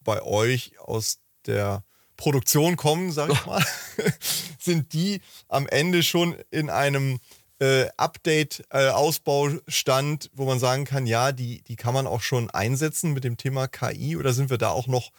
bei 0.02 0.22
euch 0.22 0.78
aus 0.80 1.20
der 1.46 1.84
Produktion 2.18 2.76
kommen, 2.76 3.12
sage 3.12 3.34
ich 3.34 3.46
mal, 3.46 3.66
sind 4.60 4.94
die 4.94 5.22
am 5.48 5.68
Ende 5.68 6.04
schon 6.04 6.36
in 6.52 6.70
einem 6.70 7.20
äh, 7.64 7.90
Update-Ausbaustand, 7.96 10.26
äh, 10.26 10.30
wo 10.34 10.46
man 10.46 10.60
sagen 10.60 10.84
kann, 10.84 11.08
ja, 11.08 11.32
die, 11.32 11.62
die 11.62 11.78
kann 11.78 11.94
man 11.94 12.08
auch 12.08 12.22
schon 12.22 12.50
einsetzen 12.50 13.14
mit 13.14 13.24
dem 13.24 13.38
Thema 13.38 13.70
KI 13.70 14.18
oder 14.18 14.34
sind 14.34 14.50
wir 14.50 14.58
da 14.58 14.72
auch 14.72 14.88
noch 14.88 15.14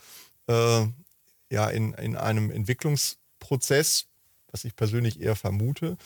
äh, 0.49 0.85
ja, 1.49 1.71
in, 1.71 1.95
in 1.95 2.17
einem 2.17 2.51
Entwicklungsprozess, 2.51 4.09
was 4.51 4.65
ich 4.65 4.77
persönlich 4.77 5.23
eher 5.23 5.37
vermute. 5.37 5.97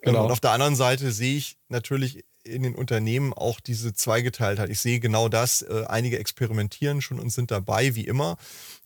Genau. 0.00 0.24
Und 0.24 0.32
auf 0.32 0.40
der 0.40 0.50
anderen 0.50 0.74
Seite 0.74 1.12
sehe 1.12 1.36
ich 1.36 1.58
natürlich 1.68 2.24
in 2.42 2.64
den 2.64 2.74
Unternehmen 2.74 3.32
auch 3.32 3.60
diese 3.60 3.94
Zweigeteiltheit. 3.94 4.70
Ich 4.70 4.80
sehe 4.80 4.98
genau 4.98 5.28
das. 5.28 5.62
Äh, 5.62 5.84
einige 5.86 6.18
experimentieren 6.18 7.02
schon 7.02 7.20
und 7.20 7.30
sind 7.30 7.52
dabei, 7.52 7.94
wie 7.94 8.06
immer. 8.06 8.36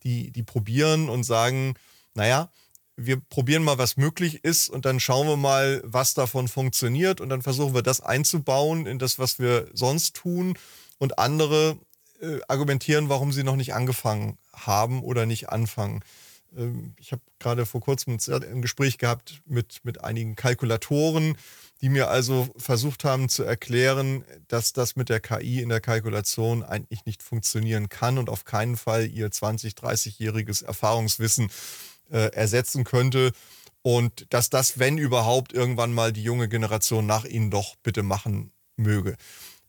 Die, 0.05 0.31
die 0.31 0.43
probieren 0.43 1.09
und 1.09 1.25
sagen, 1.25 1.73
naja, 2.13 2.51
wir 3.01 3.21
probieren 3.21 3.63
mal, 3.63 3.79
was 3.79 3.97
möglich 3.97 4.45
ist 4.45 4.69
und 4.69 4.85
dann 4.85 4.99
schauen 4.99 5.29
wir 5.29 5.37
mal, 5.37 5.81
was 5.85 6.15
davon 6.15 6.49
funktioniert 6.49 7.21
und 7.21 7.29
dann 7.29 7.43
versuchen 7.43 7.73
wir 7.73 7.83
das 7.83 8.01
einzubauen 8.01 8.87
in 8.87 8.99
das, 8.99 9.21
was 9.21 9.39
wir 9.39 9.69
sonst 9.73 10.17
tun 10.17 10.59
und 10.99 11.19
andere 11.19 11.79
äh, 12.21 12.41
argumentieren, 12.49 13.09
warum 13.09 13.31
sie 13.31 13.45
noch 13.45 13.55
nicht 13.55 13.73
angefangen 13.73 14.37
haben 14.53 15.05
oder 15.05 15.27
nicht 15.27 15.49
anfangen. 15.49 16.03
Ähm, 16.57 16.95
ich 16.99 17.13
habe 17.13 17.23
gerade 17.39 17.67
vor 17.67 17.81
kurzem 17.81 18.19
ein 18.29 18.63
Gespräch 18.63 18.99
gehabt 18.99 19.43
mit, 19.47 19.79
mit 19.85 20.03
einigen 20.03 20.35
Kalkulatoren, 20.35 21.37
die 21.81 21.91
mir 21.91 22.09
also 22.09 22.49
versucht 22.57 23.05
haben 23.05 23.29
zu 23.29 23.45
erklären, 23.45 24.25
dass 24.49 24.73
das 24.73 24.97
mit 24.97 25.09
der 25.09 25.21
KI 25.21 25.61
in 25.61 25.69
der 25.69 25.81
Kalkulation 25.81 26.65
eigentlich 26.65 27.05
nicht 27.05 27.23
funktionieren 27.23 27.89
kann 27.89 28.19
und 28.19 28.29
auf 28.29 28.45
keinen 28.45 28.77
Fall 28.77 29.07
ihr 29.07 29.29
20-, 29.29 29.77
30-jähriges 29.77 30.65
Erfahrungswissen 30.65 31.49
äh, 32.11 32.33
ersetzen 32.33 32.85
könnte. 32.85 33.33
Und 33.83 34.27
dass 34.31 34.51
das, 34.51 34.79
wenn 34.79 34.99
überhaupt, 34.99 35.53
irgendwann 35.53 35.93
mal 35.95 36.13
die 36.13 36.23
junge 36.23 36.49
Generation 36.49 37.07
nach 37.07 37.25
ihnen 37.25 37.51
doch 37.51 37.77
bitte 37.83 38.03
machen 38.03 38.53
möge. 38.77 39.17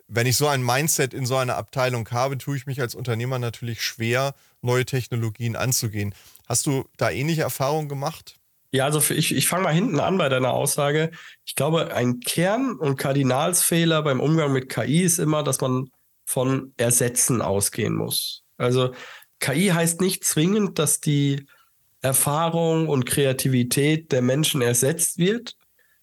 Wenn 0.08 0.25
ich 0.25 0.38
so 0.38 0.48
ein 0.48 0.63
Mindset 0.63 1.13
in 1.13 1.25
so 1.25 1.38
einer 1.38 1.55
Abteilung 1.55 2.10
habe, 2.10 2.38
tue 2.38 2.58
ich 2.58 2.65
mich 2.65 2.81
als 2.81 2.96
Unternehmer 2.96 3.38
natürlich 3.38 3.84
schwer, 3.84 4.34
neue 4.62 4.86
Technologien 4.86 5.55
anzugehen. 5.55 6.15
Hast 6.48 6.65
du 6.65 6.86
da 6.98 7.12
ähnliche 7.12 7.43
Erfahrungen 7.43 7.89
gemacht? 7.89 8.39
Ja, 8.72 8.86
also 8.86 9.01
ich, 9.13 9.36
ich 9.36 9.48
fange 9.48 9.63
mal 9.63 9.74
hinten 9.74 10.00
an 10.00 10.17
bei 10.17 10.29
deiner 10.29 10.51
Aussage. 10.51 11.12
Ich 11.46 11.55
glaube, 11.55 11.93
ein 11.93 12.19
Kern- 12.19 12.75
und 12.75 12.98
Kardinalsfehler 12.98 14.03
beim 14.03 14.19
Umgang 14.19 14.51
mit 14.51 14.69
KI 14.69 15.01
ist 15.01 15.19
immer, 15.19 15.43
dass 15.43 15.62
man 15.62 15.89
von 16.25 16.74
Ersetzen 16.77 17.41
ausgehen 17.41 17.96
muss. 17.96 18.43
Also 18.58 18.93
KI 19.39 19.67
heißt 19.67 20.01
nicht 20.01 20.24
zwingend, 20.24 20.77
dass 20.77 21.00
die 21.00 21.48
Erfahrung 22.01 22.88
und 22.88 23.06
Kreativität 23.06 24.12
der 24.12 24.22
Menschen 24.22 24.62
ersetzt 24.62 25.18
wird. 25.18 25.56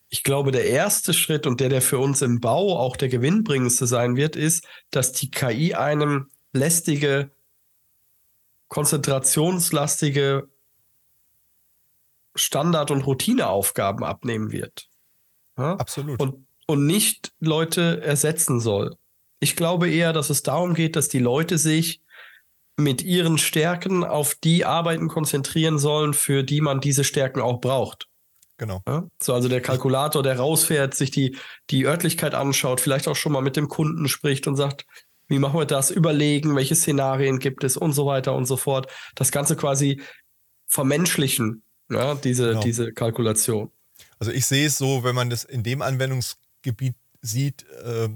Ich 0.09 0.23
glaube, 0.23 0.53
der 0.53 0.67
erste 0.67 1.13
Schritt 1.13 1.47
und 1.47 1.61
der, 1.61 1.69
der 1.69 1.83
für 1.83 1.99
uns 1.99 2.23
im 2.23 2.41
Bau 2.41 2.79
auch 2.79 2.97
der 2.97 3.09
gewinnbringendste 3.09 3.87
sein 3.87 4.17
wird, 4.17 4.37
ist, 4.37 4.67
dass 4.91 5.13
die 5.13 5.31
KI 5.31 5.75
einem 5.75 6.29
lästige, 6.53 7.31
konzentrationslastige 8.69 10.49
Standard- 12.35 12.91
und 12.91 13.03
Routineaufgaben 13.03 14.05
abnehmen 14.05 14.53
wird. 14.53 14.89
Ja? 15.57 15.77
Absolut. 15.77 16.21
Und, 16.21 16.47
und 16.67 16.87
nicht 16.87 17.33
Leute 17.41 18.03
ersetzen 18.03 18.61
soll. 18.61 18.97
Ich 19.41 19.57
glaube 19.57 19.91
eher, 19.91 20.13
dass 20.13 20.31
es 20.31 20.43
darum 20.43 20.75
geht, 20.75 20.97
dass 20.97 21.09
die 21.09 21.19
Leute 21.19 21.59
sich 21.59 22.01
mit 22.77 23.03
ihren 23.03 23.39
Stärken 23.39 24.05
auf 24.05 24.35
die 24.35 24.65
Arbeiten 24.65 25.09
konzentrieren 25.09 25.79
sollen, 25.79 26.15
für 26.15 26.43
die 26.43 26.61
man 26.61 26.81
diese 26.81 27.05
Stärken 27.05 27.41
auch 27.41 27.61
braucht. 27.61 28.09
Genau. 28.59 28.83
Ja? 28.87 29.07
So, 29.23 29.35
also 29.35 29.49
der 29.49 29.61
Kalkulator, 29.61 30.23
der 30.23 30.39
rausfährt, 30.39 30.95
sich 30.95 31.11
die, 31.11 31.37
die 31.71 31.87
Örtlichkeit 31.87 32.35
anschaut, 32.35 32.81
vielleicht 32.81 33.09
auch 33.09 33.17
schon 33.17 33.33
mal 33.33 33.43
mit 33.43 33.57
dem 33.57 33.69
Kunden 33.69 34.09
spricht 34.09 34.47
und 34.47 34.57
sagt, 34.57 34.87
wie 35.29 35.39
machen 35.39 35.59
wir 35.59 35.67
das, 35.67 35.91
überlegen, 35.91 36.55
welche 36.55 36.75
Szenarien 36.75 37.39
gibt 37.39 37.65
es 37.65 37.77
und 37.77 37.93
so 37.93 38.07
weiter 38.07 38.35
und 38.35 38.47
so 38.47 38.57
fort. 38.57 38.91
Das 39.15 39.33
Ganze 39.33 39.57
quasi 39.57 40.01
vermenschlichen, 40.67 41.63
ja, 41.91 42.15
diese, 42.15 42.51
genau. 42.51 42.63
diese 42.63 42.93
Kalkulation. 42.93 43.71
Also 44.19 44.33
ich 44.33 44.47
sehe 44.47 44.67
es 44.67 44.79
so, 44.79 45.03
wenn 45.05 45.15
man 45.15 45.31
das 45.31 45.45
in 45.45 45.63
dem 45.63 45.83
Anwendungsgebiet 45.83 46.95
sieht, 47.23 47.67
äh, 47.85 48.09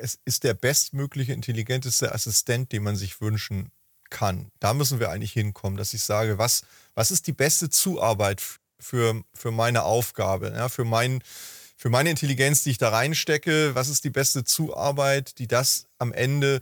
es 0.00 0.20
ist 0.24 0.44
der 0.44 0.54
bestmögliche, 0.54 1.32
intelligenteste 1.32 2.14
Assistent, 2.14 2.72
den 2.72 2.82
man 2.82 2.96
sich 2.96 3.20
wünschen 3.20 3.70
kann. 4.12 4.52
Da 4.60 4.74
müssen 4.74 5.00
wir 5.00 5.10
eigentlich 5.10 5.32
hinkommen, 5.32 5.76
dass 5.76 5.94
ich 5.94 6.02
sage, 6.02 6.38
was, 6.38 6.62
was 6.94 7.10
ist 7.10 7.26
die 7.26 7.32
beste 7.32 7.70
Zuarbeit 7.70 8.40
für, 8.78 9.24
für 9.34 9.50
meine 9.50 9.82
Aufgabe, 9.82 10.52
ja, 10.54 10.68
für, 10.68 10.84
mein, 10.84 11.22
für 11.76 11.88
meine 11.88 12.10
Intelligenz, 12.10 12.62
die 12.62 12.70
ich 12.70 12.78
da 12.78 12.90
reinstecke, 12.90 13.74
was 13.74 13.88
ist 13.88 14.04
die 14.04 14.10
beste 14.10 14.44
Zuarbeit, 14.44 15.38
die 15.38 15.48
das 15.48 15.86
am 15.98 16.12
Ende 16.12 16.60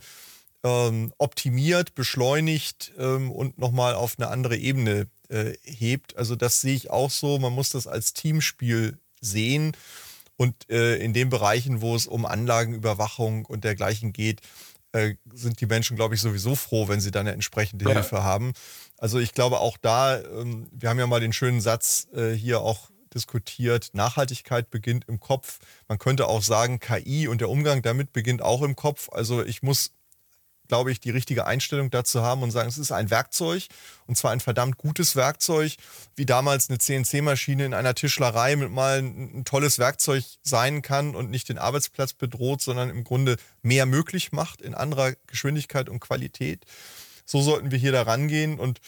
ähm, 0.63 1.13
optimiert, 1.17 1.93
beschleunigt 1.93 2.93
ähm, 2.97 3.31
und 3.31 3.57
nochmal 3.57 3.93
auf 3.95 4.15
eine 4.17 4.29
andere 4.29 4.57
Ebene 4.57 5.07
äh, 5.29 5.53
hebt. 5.63 6.15
Also 6.17 6.35
das 6.35 6.61
sehe 6.61 6.75
ich 6.75 6.89
auch 6.89 7.11
so. 7.11 7.37
Man 7.39 7.53
muss 7.53 7.69
das 7.69 7.87
als 7.87 8.13
Teamspiel 8.13 8.97
sehen. 9.19 9.75
Und 10.37 10.55
äh, 10.71 10.95
in 10.95 11.13
den 11.13 11.29
Bereichen, 11.29 11.81
wo 11.81 11.95
es 11.95 12.07
um 12.07 12.25
Anlagenüberwachung 12.25 13.45
und 13.45 13.63
dergleichen 13.63 14.11
geht, 14.11 14.41
äh, 14.93 15.15
sind 15.33 15.61
die 15.61 15.65
Menschen, 15.65 15.95
glaube 15.95 16.15
ich, 16.15 16.21
sowieso 16.21 16.55
froh, 16.55 16.87
wenn 16.87 16.99
sie 16.99 17.11
dann 17.11 17.21
eine 17.21 17.33
entsprechende 17.33 17.85
ja. 17.85 17.93
Hilfe 17.93 18.23
haben. 18.23 18.53
Also 18.97 19.19
ich 19.19 19.33
glaube 19.33 19.59
auch 19.59 19.77
da, 19.77 20.19
ähm, 20.19 20.67
wir 20.71 20.89
haben 20.89 20.99
ja 20.99 21.07
mal 21.07 21.19
den 21.19 21.33
schönen 21.33 21.61
Satz 21.61 22.07
äh, 22.13 22.31
hier 22.31 22.61
auch 22.61 22.89
diskutiert, 23.13 23.89
Nachhaltigkeit 23.93 24.69
beginnt 24.69 25.05
im 25.07 25.19
Kopf. 25.19 25.59
Man 25.87 25.97
könnte 25.97 26.27
auch 26.27 26.41
sagen, 26.41 26.79
KI 26.79 27.27
und 27.27 27.41
der 27.41 27.49
Umgang 27.49 27.81
damit 27.81 28.13
beginnt 28.13 28.41
auch 28.41 28.61
im 28.61 28.75
Kopf. 28.75 29.09
Also 29.11 29.43
ich 29.43 29.61
muss 29.63 29.91
glaube 30.71 30.93
ich, 30.93 31.01
die 31.01 31.09
richtige 31.09 31.45
Einstellung 31.45 31.89
dazu 31.89 32.21
haben 32.21 32.43
und 32.43 32.51
sagen, 32.51 32.69
es 32.69 32.77
ist 32.77 32.93
ein 32.93 33.09
Werkzeug 33.09 33.67
und 34.07 34.15
zwar 34.15 34.31
ein 34.31 34.39
verdammt 34.39 34.77
gutes 34.77 35.17
Werkzeug, 35.17 35.75
wie 36.15 36.25
damals 36.25 36.69
eine 36.69 36.77
CNC-Maschine 36.77 37.65
in 37.65 37.73
einer 37.73 37.93
Tischlerei 37.93 38.55
mit 38.55 38.71
mal 38.71 38.99
ein, 38.99 39.39
ein, 39.39 39.43
tolles 39.43 39.79
Werkzeug 39.79 40.23
sein 40.43 40.81
kann 40.81 41.13
und 41.13 41.29
nicht 41.29 41.49
den 41.49 41.57
Arbeitsplatz 41.57 42.13
bedroht, 42.13 42.61
sondern 42.61 42.89
im 42.89 43.03
Grunde 43.03 43.35
mehr 43.61 43.85
möglich 43.85 44.31
macht 44.31 44.61
in 44.61 44.73
anderer 44.73 45.11
Geschwindigkeit 45.27 45.89
und 45.89 45.99
Qualität. 45.99 46.63
So 47.25 47.41
sollten 47.41 47.71
wir 47.71 47.77
hier 47.77 47.91
da 47.91 48.03
rangehen 48.03 48.57
und 48.57 48.79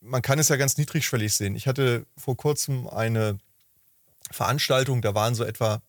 man 0.00 0.20
kann 0.20 0.38
es 0.38 0.50
ja 0.50 0.56
ganz 0.56 0.76
niedrigschwellig 0.76 1.32
sehen. 1.32 1.56
Ich 1.56 1.66
hatte 1.66 2.04
vor 2.18 2.36
kurzem 2.36 2.86
eine 2.86 3.38
Veranstaltung, 4.30 5.00
da 5.00 5.14
waren 5.14 5.34
so 5.34 5.44
etwa 5.44 5.80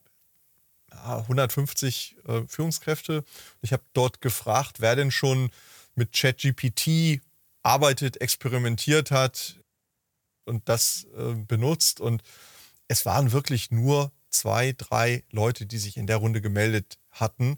150 0.91 2.17
äh, 2.27 2.41
Führungskräfte. 2.47 3.23
Ich 3.61 3.73
habe 3.73 3.83
dort 3.93 4.21
gefragt, 4.21 4.79
wer 4.79 4.95
denn 4.95 5.11
schon 5.11 5.49
mit 5.95 6.13
ChatGPT 6.13 7.21
arbeitet, 7.63 8.21
experimentiert 8.21 9.11
hat 9.11 9.59
und 10.45 10.67
das 10.69 11.07
äh, 11.17 11.35
benutzt. 11.35 11.99
Und 11.99 12.23
es 12.87 13.05
waren 13.05 13.31
wirklich 13.31 13.71
nur 13.71 14.11
zwei, 14.29 14.73
drei 14.77 15.23
Leute, 15.31 15.65
die 15.65 15.77
sich 15.77 15.97
in 15.97 16.07
der 16.07 16.17
Runde 16.17 16.41
gemeldet 16.41 16.97
hatten. 17.11 17.57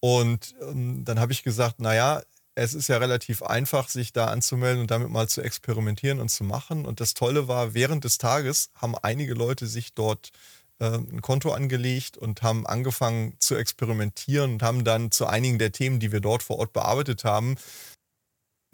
Und 0.00 0.54
ähm, 0.62 1.04
dann 1.04 1.18
habe 1.18 1.32
ich 1.32 1.42
gesagt, 1.42 1.80
naja, 1.80 2.22
es 2.54 2.72
ist 2.72 2.88
ja 2.88 2.96
relativ 2.96 3.42
einfach, 3.42 3.88
sich 3.88 4.12
da 4.12 4.26
anzumelden 4.28 4.80
und 4.80 4.90
damit 4.90 5.10
mal 5.10 5.28
zu 5.28 5.42
experimentieren 5.42 6.20
und 6.20 6.30
zu 6.30 6.42
machen. 6.42 6.86
Und 6.86 7.00
das 7.00 7.14
Tolle 7.14 7.48
war, 7.48 7.74
während 7.74 8.04
des 8.04 8.18
Tages 8.18 8.70
haben 8.74 8.96
einige 8.96 9.34
Leute 9.34 9.66
sich 9.66 9.94
dort 9.94 10.30
ein 10.78 11.22
Konto 11.22 11.52
angelegt 11.52 12.16
und 12.16 12.42
haben 12.42 12.66
angefangen 12.66 13.34
zu 13.38 13.56
experimentieren 13.56 14.54
und 14.54 14.62
haben 14.62 14.84
dann 14.84 15.10
zu 15.10 15.26
einigen 15.26 15.58
der 15.58 15.72
Themen, 15.72 16.00
die 16.00 16.12
wir 16.12 16.20
dort 16.20 16.42
vor 16.42 16.58
Ort 16.58 16.72
bearbeitet 16.72 17.24
haben, 17.24 17.56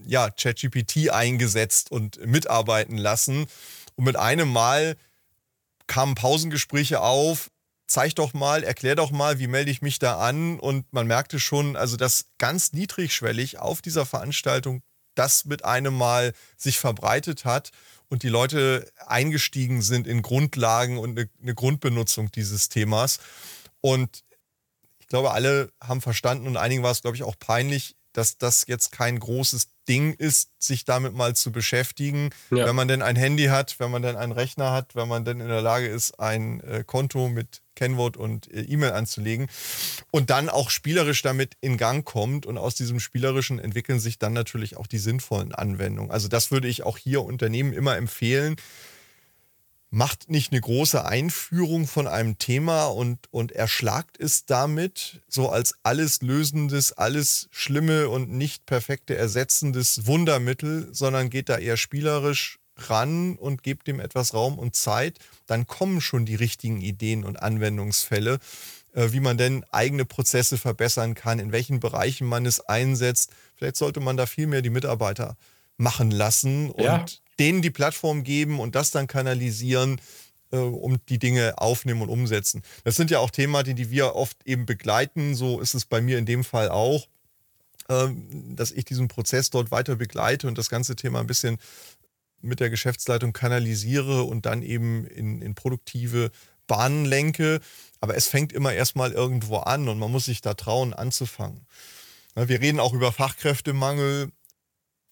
ja, 0.04 0.30
ChatGPT 0.30 1.10
eingesetzt 1.10 1.92
und 1.92 2.24
mitarbeiten 2.26 2.98
lassen. 2.98 3.46
Und 3.94 4.04
mit 4.04 4.16
einem 4.16 4.48
Mal 4.52 4.96
kamen 5.86 6.14
Pausengespräche 6.14 7.00
auf. 7.00 7.50
Zeig 7.86 8.14
doch 8.14 8.32
mal, 8.32 8.64
erklär 8.64 8.96
doch 8.96 9.10
mal, 9.10 9.38
wie 9.38 9.46
melde 9.46 9.70
ich 9.70 9.82
mich 9.82 9.98
da 9.98 10.18
an? 10.18 10.58
Und 10.58 10.92
man 10.92 11.06
merkte 11.06 11.38
schon, 11.38 11.76
also 11.76 11.96
dass 11.96 12.26
ganz 12.38 12.72
niedrigschwellig 12.72 13.58
auf 13.58 13.82
dieser 13.82 14.06
Veranstaltung 14.06 14.82
das 15.14 15.44
mit 15.44 15.64
einem 15.64 15.94
Mal 15.96 16.32
sich 16.56 16.78
verbreitet 16.78 17.44
hat 17.44 17.70
und 18.12 18.24
die 18.24 18.28
Leute 18.28 18.92
eingestiegen 19.06 19.80
sind 19.80 20.06
in 20.06 20.20
Grundlagen 20.20 20.98
und 20.98 21.18
eine, 21.18 21.54
Grundbenutzung 21.54 22.30
dieses 22.30 22.68
Themas. 22.68 23.20
Und 23.80 24.22
ich 24.98 25.06
glaube, 25.06 25.30
alle 25.30 25.72
haben 25.82 26.02
verstanden 26.02 26.46
und 26.46 26.58
einigen 26.58 26.82
war 26.82 26.90
es, 26.90 27.00
glaube 27.00 27.16
ich, 27.16 27.22
auch 27.22 27.36
peinlich, 27.38 27.96
dass 28.12 28.38
das 28.38 28.64
jetzt 28.66 28.92
kein 28.92 29.18
großes 29.18 29.68
Ding 29.88 30.14
ist, 30.14 30.50
sich 30.58 30.84
damit 30.84 31.12
mal 31.14 31.34
zu 31.34 31.50
beschäftigen. 31.50 32.30
Ja. 32.50 32.66
Wenn 32.66 32.76
man 32.76 32.88
denn 32.88 33.02
ein 33.02 33.16
Handy 33.16 33.46
hat, 33.46 33.80
wenn 33.80 33.90
man 33.90 34.02
denn 34.02 34.16
einen 34.16 34.32
Rechner 34.32 34.72
hat, 34.72 34.94
wenn 34.94 35.08
man 35.08 35.24
denn 35.24 35.40
in 35.40 35.48
der 35.48 35.62
Lage 35.62 35.88
ist, 35.88 36.20
ein 36.20 36.60
äh, 36.60 36.84
Konto 36.86 37.28
mit 37.28 37.62
Kennwort 37.74 38.16
und 38.16 38.52
äh, 38.52 38.60
E-Mail 38.60 38.92
anzulegen 38.92 39.48
und 40.10 40.30
dann 40.30 40.48
auch 40.48 40.70
spielerisch 40.70 41.22
damit 41.22 41.56
in 41.60 41.76
Gang 41.78 42.04
kommt 42.04 42.46
und 42.46 42.58
aus 42.58 42.74
diesem 42.74 43.00
spielerischen 43.00 43.58
entwickeln 43.58 43.98
sich 43.98 44.18
dann 44.18 44.32
natürlich 44.32 44.76
auch 44.76 44.86
die 44.86 44.98
sinnvollen 44.98 45.54
Anwendungen. 45.54 46.10
Also 46.10 46.28
das 46.28 46.50
würde 46.50 46.68
ich 46.68 46.84
auch 46.84 46.98
hier 46.98 47.22
Unternehmen 47.22 47.72
immer 47.72 47.96
empfehlen, 47.96 48.56
macht 49.94 50.30
nicht 50.30 50.52
eine 50.52 50.60
große 50.62 51.04
Einführung 51.04 51.86
von 51.86 52.06
einem 52.06 52.38
Thema 52.38 52.86
und, 52.86 53.28
und 53.30 53.52
erschlagt 53.52 54.18
es 54.18 54.46
damit 54.46 55.20
so 55.28 55.50
als 55.50 55.74
alles 55.82 56.22
lösendes, 56.22 56.94
alles 56.94 57.46
Schlimme 57.50 58.08
und 58.08 58.30
nicht 58.30 58.64
perfekte 58.64 59.14
ersetzendes 59.14 60.06
Wundermittel, 60.06 60.88
sondern 60.92 61.28
geht 61.28 61.50
da 61.50 61.58
eher 61.58 61.76
spielerisch 61.76 62.58
ran 62.76 63.36
und 63.36 63.62
gebt 63.62 63.86
dem 63.86 64.00
etwas 64.00 64.32
Raum 64.32 64.58
und 64.58 64.74
Zeit, 64.74 65.18
dann 65.46 65.66
kommen 65.66 66.00
schon 66.00 66.24
die 66.24 66.36
richtigen 66.36 66.80
Ideen 66.80 67.22
und 67.22 67.42
Anwendungsfälle, 67.42 68.38
äh, 68.94 69.12
wie 69.12 69.20
man 69.20 69.36
denn 69.36 69.62
eigene 69.72 70.06
Prozesse 70.06 70.56
verbessern 70.56 71.14
kann, 71.14 71.38
in 71.38 71.52
welchen 71.52 71.80
Bereichen 71.80 72.26
man 72.26 72.46
es 72.46 72.60
einsetzt. 72.60 73.30
Vielleicht 73.56 73.76
sollte 73.76 74.00
man 74.00 74.16
da 74.16 74.24
viel 74.24 74.46
mehr 74.46 74.62
die 74.62 74.70
Mitarbeiter 74.70 75.36
machen 75.76 76.10
lassen 76.10 76.70
und 76.70 76.82
ja 76.82 77.04
denen 77.38 77.62
die 77.62 77.70
Plattform 77.70 78.24
geben 78.24 78.60
und 78.60 78.74
das 78.74 78.90
dann 78.90 79.06
kanalisieren 79.06 80.00
äh, 80.52 80.56
und 80.56 81.00
die 81.08 81.18
Dinge 81.18 81.54
aufnehmen 81.58 82.02
und 82.02 82.08
umsetzen. 82.08 82.62
Das 82.84 82.96
sind 82.96 83.10
ja 83.10 83.18
auch 83.18 83.30
Themen, 83.30 83.64
die 83.74 83.90
wir 83.90 84.14
oft 84.14 84.36
eben 84.46 84.66
begleiten. 84.66 85.34
So 85.34 85.60
ist 85.60 85.74
es 85.74 85.84
bei 85.84 86.00
mir 86.00 86.18
in 86.18 86.26
dem 86.26 86.44
Fall 86.44 86.68
auch, 86.68 87.08
äh, 87.88 88.08
dass 88.54 88.70
ich 88.70 88.84
diesen 88.84 89.08
Prozess 89.08 89.50
dort 89.50 89.70
weiter 89.70 89.96
begleite 89.96 90.46
und 90.48 90.58
das 90.58 90.68
ganze 90.68 90.96
Thema 90.96 91.20
ein 91.20 91.26
bisschen 91.26 91.58
mit 92.40 92.60
der 92.60 92.70
Geschäftsleitung 92.70 93.32
kanalisiere 93.32 94.24
und 94.24 94.46
dann 94.46 94.62
eben 94.62 95.06
in, 95.06 95.40
in 95.40 95.54
produktive 95.54 96.30
Bahnen 96.66 97.04
lenke. 97.04 97.60
Aber 98.00 98.16
es 98.16 98.26
fängt 98.26 98.52
immer 98.52 98.72
erstmal 98.72 99.12
irgendwo 99.12 99.58
an 99.58 99.88
und 99.88 99.98
man 99.98 100.10
muss 100.10 100.24
sich 100.24 100.40
da 100.40 100.54
trauen, 100.54 100.92
anzufangen. 100.92 101.66
Wir 102.34 102.60
reden 102.60 102.80
auch 102.80 102.94
über 102.94 103.12
Fachkräftemangel 103.12 104.32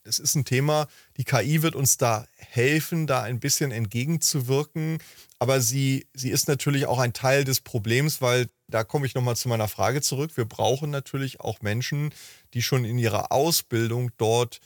es 0.04 0.18
ist 0.18 0.34
ein 0.34 0.44
Thema, 0.44 0.88
die 1.16 1.24
KI 1.24 1.62
wird 1.62 1.74
uns 1.74 1.96
da 1.96 2.26
helfen, 2.36 3.06
da 3.06 3.22
ein 3.22 3.40
bisschen 3.40 3.70
entgegenzuwirken. 3.70 4.98
Aber 5.38 5.60
sie, 5.60 6.06
sie 6.12 6.30
ist 6.30 6.48
natürlich 6.48 6.86
auch 6.86 6.98
ein 6.98 7.12
Teil 7.12 7.44
des 7.44 7.60
Problems, 7.60 8.20
weil 8.20 8.48
da 8.68 8.84
komme 8.84 9.06
ich 9.06 9.14
nochmal 9.14 9.36
zu 9.36 9.48
meiner 9.48 9.68
Frage 9.68 10.02
zurück. 10.02 10.36
Wir 10.36 10.44
brauchen 10.44 10.90
natürlich 10.90 11.40
auch 11.40 11.62
Menschen, 11.62 12.12
die 12.54 12.62
schon 12.62 12.84
in 12.84 12.98
ihrer 12.98 13.32
Ausbildung 13.32 14.10
dort 14.18 14.60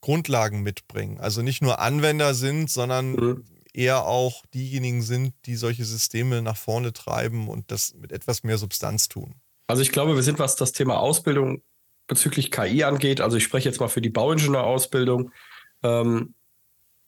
Grundlagen 0.00 0.62
mitbringen. 0.62 1.18
Also 1.20 1.42
nicht 1.42 1.62
nur 1.62 1.80
Anwender 1.80 2.34
sind, 2.34 2.70
sondern 2.70 3.12
mhm. 3.12 3.44
eher 3.72 4.06
auch 4.06 4.44
diejenigen 4.54 5.02
sind, 5.02 5.34
die 5.46 5.56
solche 5.56 5.84
Systeme 5.84 6.42
nach 6.42 6.56
vorne 6.56 6.92
treiben 6.92 7.48
und 7.48 7.70
das 7.70 7.94
mit 7.94 8.12
etwas 8.12 8.42
mehr 8.42 8.56
Substanz 8.56 9.08
tun. 9.08 9.34
Also 9.66 9.82
ich 9.82 9.92
glaube, 9.92 10.16
wir 10.16 10.22
sind, 10.22 10.38
was 10.38 10.56
das 10.56 10.72
Thema 10.72 10.98
Ausbildung 10.98 11.62
bezüglich 12.10 12.50
KI 12.50 12.84
angeht, 12.84 13.22
also 13.22 13.38
ich 13.38 13.44
spreche 13.44 13.68
jetzt 13.68 13.80
mal 13.80 13.88
für 13.88 14.02
die 14.02 14.10
Bauingenieurausbildung, 14.10 15.30
ähm, 15.82 16.34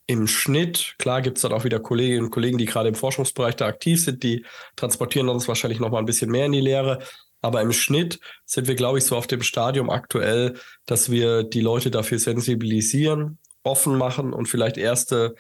im 0.07 0.27
Schnitt, 0.27 0.97
klar 0.99 1.21
gibt 1.23 1.39
es 1.39 1.43
dann 1.43 1.53
auch 1.53 1.63
wieder 1.65 1.81
Kolleginnen 1.81 2.25
und 2.25 2.31
Kollegen, 2.31 2.59
die 2.59 2.67
gerade 2.67 2.89
im 2.89 2.95
Forschungsbereich 2.95 3.57
da 3.57 3.67
aktiv 3.67 4.03
sind, 4.03 4.23
die 4.23 4.47
transportieren 4.77 5.29
uns 5.29 5.49
wahrscheinlich 5.49 5.81
noch 5.81 5.91
mal 5.91 5.99
ein 5.99 6.07
bisschen 6.07 6.31
mehr 6.31 6.47
in 6.47 6.53
die 6.53 6.61
Lehre. 6.61 7.01
Aber 7.41 7.61
im 7.61 7.73
Schnitt 7.73 8.21
sind 8.45 8.69
wir, 8.69 8.77
glaube 8.77 8.99
ich, 8.99 9.05
so 9.05 9.17
auf 9.17 9.27
dem 9.27 9.43
Stadium 9.43 9.91
aktuell, 9.91 10.55
dass 10.87 11.11
wir 11.11 11.43
die 11.43 11.61
Leute 11.61 11.91
dafür 11.91 12.21
sensibilisieren, 12.21 13.39
offen 13.65 13.99
machen 13.99 14.33
und 14.33 14.47
vielleicht 14.47 14.77
erste 14.77 15.35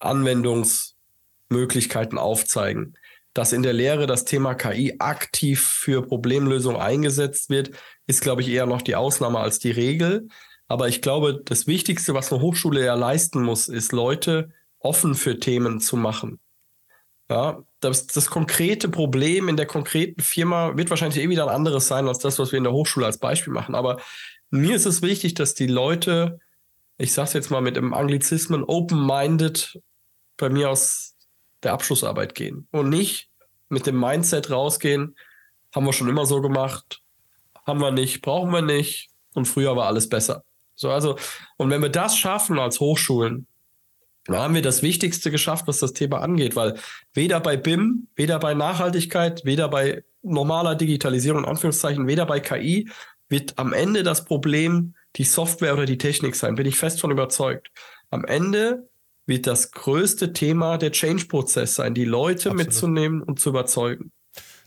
Anwendungsmöglichkeiten 0.00 2.18
aufzeigen 2.18 2.96
dass 3.34 3.52
in 3.52 3.62
der 3.62 3.72
Lehre 3.72 4.06
das 4.06 4.24
Thema 4.24 4.54
KI 4.54 4.96
aktiv 5.00 5.60
für 5.60 6.06
Problemlösung 6.06 6.76
eingesetzt 6.76 7.50
wird, 7.50 7.70
ist, 8.06 8.22
glaube 8.22 8.42
ich, 8.42 8.48
eher 8.48 8.66
noch 8.66 8.80
die 8.80 8.96
Ausnahme 8.96 9.40
als 9.40 9.58
die 9.58 9.72
Regel. 9.72 10.28
Aber 10.68 10.88
ich 10.88 11.02
glaube, 11.02 11.42
das 11.44 11.66
Wichtigste, 11.66 12.14
was 12.14 12.32
eine 12.32 12.40
Hochschule 12.40 12.84
ja 12.84 12.94
leisten 12.94 13.42
muss, 13.42 13.68
ist, 13.68 13.92
Leute 13.92 14.50
offen 14.78 15.14
für 15.14 15.38
Themen 15.40 15.80
zu 15.80 15.96
machen. 15.96 16.38
Ja, 17.28 17.62
das, 17.80 18.06
das 18.06 18.26
konkrete 18.30 18.88
Problem 18.88 19.48
in 19.48 19.56
der 19.56 19.66
konkreten 19.66 20.22
Firma 20.22 20.76
wird 20.76 20.90
wahrscheinlich 20.90 21.22
eh 21.22 21.28
wieder 21.28 21.44
ein 21.44 21.54
anderes 21.54 21.88
sein 21.88 22.06
als 22.06 22.18
das, 22.18 22.38
was 22.38 22.52
wir 22.52 22.58
in 22.58 22.64
der 22.64 22.72
Hochschule 22.72 23.06
als 23.06 23.18
Beispiel 23.18 23.52
machen. 23.52 23.74
Aber 23.74 23.98
mir 24.50 24.76
ist 24.76 24.86
es 24.86 25.02
wichtig, 25.02 25.34
dass 25.34 25.54
die 25.54 25.66
Leute, 25.66 26.38
ich 26.98 27.12
sage 27.12 27.28
es 27.28 27.32
jetzt 27.32 27.50
mal 27.50 27.62
mit 27.62 27.76
einem 27.76 27.94
Anglizismen, 27.94 28.62
open-minded 28.62 29.80
bei 30.36 30.50
mir 30.50 30.70
aus 30.70 31.13
der 31.64 31.72
Abschlussarbeit 31.72 32.34
gehen 32.34 32.68
und 32.70 32.88
nicht 32.88 33.28
mit 33.68 33.86
dem 33.86 33.98
Mindset 33.98 34.50
rausgehen, 34.50 35.16
haben 35.74 35.86
wir 35.86 35.92
schon 35.92 36.08
immer 36.08 36.26
so 36.26 36.40
gemacht, 36.40 37.02
haben 37.66 37.80
wir 37.80 37.90
nicht, 37.90 38.22
brauchen 38.22 38.52
wir 38.52 38.62
nicht 38.62 39.10
und 39.34 39.46
früher 39.46 39.76
war 39.76 39.86
alles 39.86 40.08
besser. 40.08 40.44
So, 40.74 40.90
also, 40.90 41.16
und 41.56 41.70
wenn 41.70 41.82
wir 41.82 41.88
das 41.88 42.16
schaffen 42.16 42.58
als 42.58 42.80
Hochschulen, 42.80 43.46
dann 44.26 44.36
haben 44.36 44.54
wir 44.54 44.62
das 44.62 44.82
Wichtigste 44.82 45.30
geschafft, 45.30 45.66
was 45.66 45.78
das 45.78 45.92
Thema 45.92 46.20
angeht, 46.20 46.56
weil 46.56 46.78
weder 47.12 47.40
bei 47.40 47.56
BIM, 47.56 48.08
weder 48.16 48.38
bei 48.38 48.54
Nachhaltigkeit, 48.54 49.44
weder 49.44 49.68
bei 49.68 50.02
normaler 50.22 50.74
Digitalisierung, 50.74 51.42
in 51.42 51.48
Anführungszeichen, 51.48 52.06
weder 52.06 52.24
bei 52.24 52.40
KI 52.40 52.88
wird 53.28 53.58
am 53.58 53.72
Ende 53.72 54.02
das 54.02 54.24
Problem 54.24 54.94
die 55.16 55.24
Software 55.24 55.74
oder 55.74 55.84
die 55.84 55.98
Technik 55.98 56.34
sein, 56.34 56.54
bin 56.54 56.66
ich 56.66 56.76
fest 56.76 57.00
von 57.00 57.10
überzeugt. 57.10 57.70
Am 58.10 58.24
Ende 58.24 58.88
wird 59.26 59.46
das 59.46 59.70
größte 59.70 60.32
Thema 60.32 60.78
der 60.78 60.92
Change-Prozess 60.92 61.76
sein, 61.76 61.94
die 61.94 62.04
Leute 62.04 62.50
Absolut. 62.50 62.66
mitzunehmen 62.66 63.22
und 63.22 63.40
zu 63.40 63.50
überzeugen. 63.50 64.12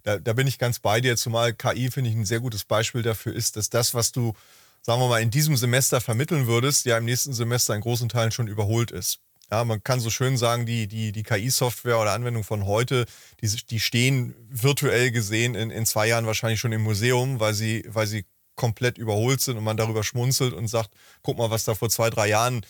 Da, 0.04 0.18
da, 0.18 0.34
bin 0.34 0.48
ich 0.48 0.58
ganz 0.58 0.80
bei 0.80 1.02
dir, 1.02 1.18
zumal 1.18 1.54
KI, 1.54 1.92
finde 1.92 2.10
ich, 2.10 2.16
ein 2.16 2.26
sehr 2.26 2.40
gutes 2.40 2.64
Beispiel 2.64 3.02
dafür 3.02 3.36
ist, 3.36 3.58
dass 3.58 3.70
das, 3.70 3.94
was 3.94 4.12
du, 4.12 4.34
sagen 4.82 5.02
wir 5.02 5.10
mal, 5.10 5.22
in 5.22 5.32
diesem 5.32 5.58
Semester 5.58 6.00
vermitteln 6.00 6.48
würdest, 6.48 6.86
ja 6.86 6.98
im 6.98 7.06
nächsten 7.06 7.34
Semester 7.34 7.76
in 7.76 7.82
großen 7.82 8.10
Teilen 8.10 8.32
schon 8.32 8.48
überholt 8.48 8.92
ist. 8.92 9.20
Ja, 9.52 9.64
man 9.64 9.84
kann 9.84 10.00
so 10.00 10.10
schön 10.10 10.38
sagen, 10.38 10.66
die, 10.66 10.88
die, 10.88 11.12
die 11.12 11.24
KI-Software 11.24 12.00
oder 12.00 12.12
Anwendung 12.12 12.44
von 12.44 12.66
heute, 12.66 13.06
die, 13.42 13.48
die 13.48 13.80
stehen 13.80 14.36
virtuell 14.50 15.12
gesehen 15.12 15.56
in, 15.56 15.72
in 15.72 15.86
zwei 15.86 16.08
Jahren 16.08 16.26
wahrscheinlich 16.26 16.60
schon 16.60 16.74
im 16.74 16.82
Museum, 16.82 17.40
weil 17.40 17.54
sie, 17.54 17.84
weil 17.88 18.08
sie 18.08 18.26
komplett 18.56 18.98
überholt 18.98 19.40
sind 19.40 19.58
und 19.58 19.64
man 19.64 19.78
darüber 19.78 20.04
schmunzelt 20.04 20.54
und 20.54 20.68
sagt, 20.68 20.92
guck 21.22 21.38
mal, 21.38 21.50
was 21.50 21.64
da 21.64 21.76
vor 21.76 21.90
zwei, 21.90 22.10
drei 22.10 22.28
Jahren 22.28 22.64
äh, 22.64 22.66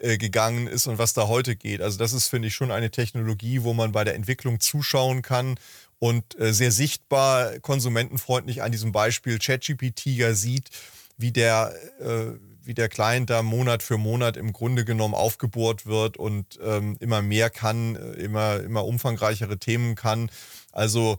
gegangen 0.00 0.66
ist 0.66 0.86
und 0.86 0.98
was 0.98 1.12
da 1.12 1.28
heute 1.28 1.56
geht. 1.56 1.80
Also 1.80 1.98
das 1.98 2.12
ist, 2.12 2.28
finde 2.28 2.48
ich, 2.48 2.54
schon 2.54 2.70
eine 2.70 2.90
Technologie, 2.90 3.62
wo 3.62 3.74
man 3.74 3.92
bei 3.92 4.04
der 4.04 4.14
Entwicklung 4.14 4.60
zuschauen 4.60 5.22
kann 5.22 5.56
und 5.98 6.38
äh, 6.38 6.52
sehr 6.52 6.70
sichtbar 6.70 7.58
konsumentenfreundlich 7.60 8.62
an 8.62 8.72
diesem 8.72 8.92
Beispiel 8.92 9.38
ChatGPT 9.38 10.06
ja 10.06 10.34
sieht, 10.34 10.70
wie 11.16 11.32
der, 11.32 11.74
äh, 12.00 12.38
wie 12.64 12.74
der 12.74 12.88
Client 12.88 13.30
da 13.30 13.42
Monat 13.42 13.82
für 13.82 13.98
Monat 13.98 14.36
im 14.36 14.52
Grunde 14.52 14.84
genommen 14.84 15.14
aufgebohrt 15.14 15.86
wird 15.86 16.16
und 16.16 16.58
ähm, 16.62 16.96
immer 17.00 17.22
mehr 17.22 17.50
kann, 17.50 17.96
äh, 17.96 18.12
immer, 18.12 18.60
immer 18.60 18.84
umfangreichere 18.84 19.58
Themen 19.58 19.96
kann. 19.96 20.30
Also 20.70 21.18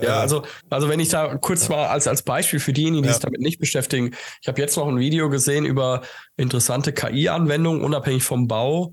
ja, 0.00 0.20
also, 0.20 0.42
also 0.68 0.88
wenn 0.88 1.00
ich 1.00 1.08
da 1.08 1.36
kurz 1.36 1.68
mal 1.68 1.86
als, 1.86 2.06
als 2.06 2.22
Beispiel 2.22 2.60
für 2.60 2.72
diejenigen, 2.72 3.02
die 3.02 3.08
ja. 3.08 3.14
sich 3.14 3.22
damit 3.22 3.40
nicht 3.40 3.58
beschäftigen, 3.58 4.14
ich 4.42 4.48
habe 4.48 4.60
jetzt 4.60 4.76
noch 4.76 4.88
ein 4.88 4.98
Video 4.98 5.30
gesehen 5.30 5.64
über 5.64 6.02
interessante 6.36 6.92
KI-Anwendungen, 6.92 7.82
unabhängig 7.82 8.22
vom 8.22 8.46
Bau, 8.46 8.92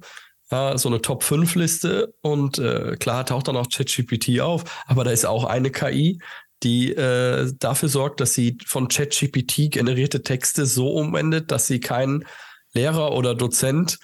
äh, 0.50 0.78
so 0.78 0.90
eine 0.90 1.02
Top-5-Liste 1.02 2.14
und 2.22 2.60
äh, 2.60 2.96
klar 2.98 3.26
taucht 3.26 3.48
dann 3.48 3.58
auch 3.58 3.68
ChatGPT 3.70 4.40
auf, 4.40 4.64
aber 4.86 5.04
da 5.04 5.12
ist 5.12 5.26
auch 5.26 5.44
eine 5.44 5.72
KI, 5.72 6.20
die 6.64 6.94
äh, 6.94 7.52
dafür 7.60 7.90
sorgt, 7.90 8.22
dass 8.22 8.34
sie 8.34 8.58
von 8.66 8.88
ChatGPT 8.88 9.72
generierte 9.72 10.24
Texte 10.24 10.66
so 10.66 10.94
umwendet, 10.94 11.52
dass 11.52 11.68
sie 11.68 11.80
keinen 11.80 12.26
Lehrer 12.74 13.12
oder 13.12 13.36
Dozent 13.36 14.00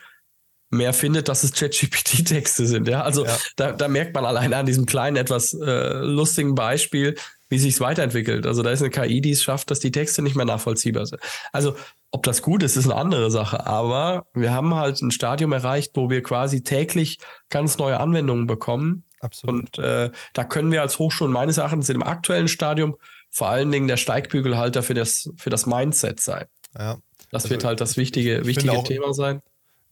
mehr 0.69 0.93
findet, 0.93 1.27
dass 1.27 1.43
es 1.43 1.53
ChatGPT-Texte 1.53 2.67
sind. 2.67 2.87
Ja, 2.87 3.01
also 3.01 3.25
ja. 3.25 3.37
Da, 3.55 3.71
da 3.71 3.87
merkt 3.87 4.13
man 4.13 4.25
alleine 4.25 4.57
an 4.57 4.65
diesem 4.65 4.85
kleinen, 4.85 5.17
etwas 5.17 5.53
äh, 5.53 5.99
lustigen 5.99 6.55
Beispiel, 6.55 7.15
wie 7.49 7.57
sich 7.57 7.73
es 7.73 7.81
weiterentwickelt. 7.81 8.45
Also 8.45 8.61
da 8.61 8.69
ist 8.69 8.81
eine 8.81 8.91
KI, 8.91 9.21
die 9.21 9.31
es 9.31 9.41
schafft, 9.41 9.71
dass 9.71 9.79
die 9.79 9.91
Texte 9.91 10.21
nicht 10.21 10.35
mehr 10.35 10.45
nachvollziehbar 10.45 11.07
sind. 11.07 11.21
Also 11.51 11.75
ob 12.11 12.23
das 12.23 12.43
gut 12.43 12.61
ist, 12.61 12.75
ist 12.75 12.85
eine 12.85 12.95
andere 12.95 13.31
Sache. 13.31 13.65
Aber 13.65 14.27
wir 14.33 14.51
haben 14.51 14.75
halt 14.75 15.01
ein 15.01 15.11
Stadium 15.11 15.51
erreicht, 15.51 15.91
wo 15.95 16.09
wir 16.11 16.21
quasi 16.21 16.61
täglich 16.61 17.17
ganz 17.49 17.79
neue 17.79 17.99
Anwendungen 17.99 18.45
bekommen. 18.45 19.03
Absolut. 19.21 19.77
Und 19.77 19.83
äh, 19.83 20.11
da 20.33 20.43
können 20.43 20.71
wir 20.71 20.81
als 20.81 20.99
Hochschulen 20.99 21.33
meines 21.33 21.57
Erachtens 21.57 21.89
im 21.89 22.03
aktuellen 22.03 22.47
Stadium 22.47 22.95
vor 23.31 23.49
allen 23.49 23.71
Dingen 23.71 23.87
der 23.87 23.97
Steigbügelhalter 23.97 24.83
für 24.83 24.93
das, 24.93 25.31
für 25.37 25.49
das 25.49 25.65
Mindset 25.65 26.19
sein. 26.19 26.45
Ja. 26.77 26.97
Das 27.31 27.43
also 27.43 27.49
wird 27.51 27.63
halt 27.63 27.81
das 27.81 27.97
wichtige, 27.97 28.45
wichtige 28.45 28.71
auch, 28.71 28.83
Thema 28.83 29.13
sein 29.13 29.41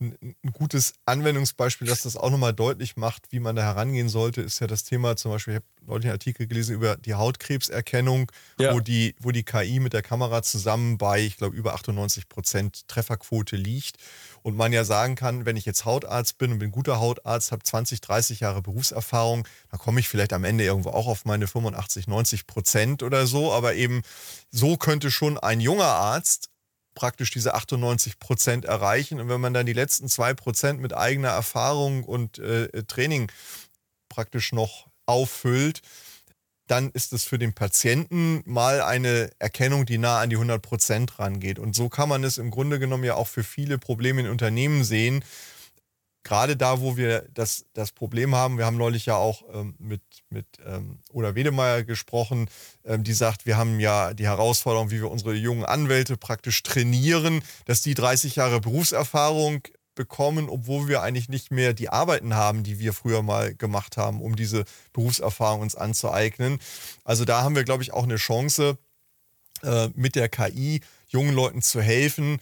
ein, 0.00 0.36
gutes 0.52 0.94
Anwendungsbeispiel, 1.06 1.88
das 1.88 2.02
das 2.02 2.16
auch 2.16 2.30
nochmal 2.30 2.52
deutlich 2.52 2.96
macht, 2.96 3.26
wie 3.30 3.40
man 3.40 3.56
da 3.56 3.62
herangehen 3.62 4.08
sollte, 4.08 4.42
ist 4.42 4.60
ja 4.60 4.66
das 4.66 4.84
Thema 4.84 5.16
zum 5.16 5.32
Beispiel, 5.32 5.54
ich 5.54 5.56
habe 5.56 5.66
neulich 5.86 6.04
einen 6.06 6.12
Artikel 6.12 6.46
gelesen 6.46 6.74
über 6.74 6.96
die 6.96 7.14
Hautkrebserkennung, 7.14 8.30
ja. 8.60 8.74
wo, 8.74 8.80
die, 8.80 9.16
wo 9.20 9.32
die 9.32 9.42
KI 9.42 9.80
mit 9.80 9.92
der 9.92 10.02
Kamera 10.02 10.42
zusammen 10.42 10.98
bei, 10.98 11.20
ich 11.20 11.36
glaube, 11.36 11.56
über 11.56 11.74
98 11.74 12.28
Prozent 12.28 12.86
Trefferquote 12.88 13.56
liegt. 13.56 13.96
Und 14.42 14.56
man 14.56 14.72
ja 14.72 14.84
sagen 14.84 15.16
kann, 15.16 15.46
wenn 15.46 15.56
ich 15.56 15.64
jetzt 15.64 15.84
Hautarzt 15.84 16.38
bin 16.38 16.52
und 16.52 16.60
bin 16.60 16.70
guter 16.70 17.00
Hautarzt, 17.00 17.50
habe 17.50 17.64
20, 17.64 18.00
30 18.00 18.40
Jahre 18.40 18.62
Berufserfahrung, 18.62 19.46
dann 19.70 19.80
komme 19.80 19.98
ich 19.98 20.08
vielleicht 20.08 20.32
am 20.32 20.44
Ende 20.44 20.64
irgendwo 20.64 20.90
auch 20.90 21.08
auf 21.08 21.24
meine 21.24 21.48
85, 21.48 22.06
90 22.06 22.46
Prozent 22.46 23.02
oder 23.02 23.26
so. 23.26 23.52
Aber 23.52 23.74
eben 23.74 24.02
so 24.50 24.76
könnte 24.76 25.10
schon 25.10 25.38
ein 25.38 25.60
junger 25.60 25.84
Arzt 25.84 26.50
praktisch 26.98 27.30
diese 27.30 27.54
98 27.54 28.18
Prozent 28.18 28.64
erreichen. 28.64 29.20
Und 29.20 29.28
wenn 29.28 29.40
man 29.40 29.54
dann 29.54 29.66
die 29.66 29.72
letzten 29.72 30.08
zwei 30.08 30.34
Prozent 30.34 30.80
mit 30.80 30.92
eigener 30.92 31.28
Erfahrung 31.28 32.02
und 32.02 32.40
äh, 32.40 32.82
Training 32.88 33.30
praktisch 34.08 34.52
noch 34.52 34.88
auffüllt, 35.06 35.80
dann 36.66 36.90
ist 36.90 37.12
es 37.12 37.22
für 37.22 37.38
den 37.38 37.52
Patienten 37.52 38.42
mal 38.46 38.82
eine 38.82 39.30
Erkennung, 39.38 39.86
die 39.86 39.96
nah 39.96 40.20
an 40.20 40.28
die 40.28 40.36
100 40.36 40.60
Prozent 40.60 41.20
rangeht. 41.20 41.60
Und 41.60 41.76
so 41.76 41.88
kann 41.88 42.08
man 42.08 42.24
es 42.24 42.36
im 42.36 42.50
Grunde 42.50 42.80
genommen 42.80 43.04
ja 43.04 43.14
auch 43.14 43.28
für 43.28 43.44
viele 43.44 43.78
Probleme 43.78 44.22
in 44.22 44.28
Unternehmen 44.28 44.82
sehen, 44.82 45.24
gerade 46.24 46.56
da, 46.56 46.80
wo 46.80 46.96
wir 46.96 47.26
das, 47.32 47.64
das 47.72 47.92
Problem 47.92 48.34
haben, 48.34 48.58
wir 48.58 48.66
haben 48.66 48.76
neulich 48.76 49.06
ja 49.06 49.16
auch 49.16 49.42
ähm, 49.52 49.74
mit, 49.78 50.02
mit 50.30 50.46
ähm, 50.66 50.98
Oda 51.12 51.34
Wedemeyer 51.34 51.84
gesprochen, 51.84 52.50
ähm, 52.84 53.04
die 53.04 53.12
sagt, 53.12 53.46
wir 53.46 53.56
haben 53.56 53.80
ja 53.80 54.14
die 54.14 54.26
Herausforderung, 54.26 54.90
wie 54.90 55.00
wir 55.00 55.10
unsere 55.10 55.34
jungen 55.34 55.64
Anwälte 55.64 56.16
praktisch 56.16 56.62
trainieren, 56.62 57.42
dass 57.64 57.82
die 57.82 57.94
30 57.94 58.36
Jahre 58.36 58.60
Berufserfahrung 58.60 59.62
bekommen, 59.94 60.48
obwohl 60.48 60.86
wir 60.86 61.02
eigentlich 61.02 61.28
nicht 61.28 61.50
mehr 61.50 61.74
die 61.74 61.88
Arbeiten 61.88 62.34
haben, 62.34 62.62
die 62.62 62.78
wir 62.78 62.92
früher 62.92 63.22
mal 63.22 63.54
gemacht 63.54 63.96
haben, 63.96 64.20
um 64.22 64.36
diese 64.36 64.64
Berufserfahrung 64.92 65.60
uns 65.60 65.74
anzueignen. 65.74 66.60
Also 67.04 67.24
da 67.24 67.42
haben 67.42 67.56
wir, 67.56 67.64
glaube 67.64 67.82
ich, 67.82 67.92
auch 67.92 68.04
eine 68.04 68.16
Chance, 68.16 68.78
äh, 69.62 69.88
mit 69.94 70.14
der 70.14 70.28
KI 70.28 70.80
jungen 71.08 71.34
Leuten 71.34 71.62
zu 71.62 71.82
helfen, 71.82 72.38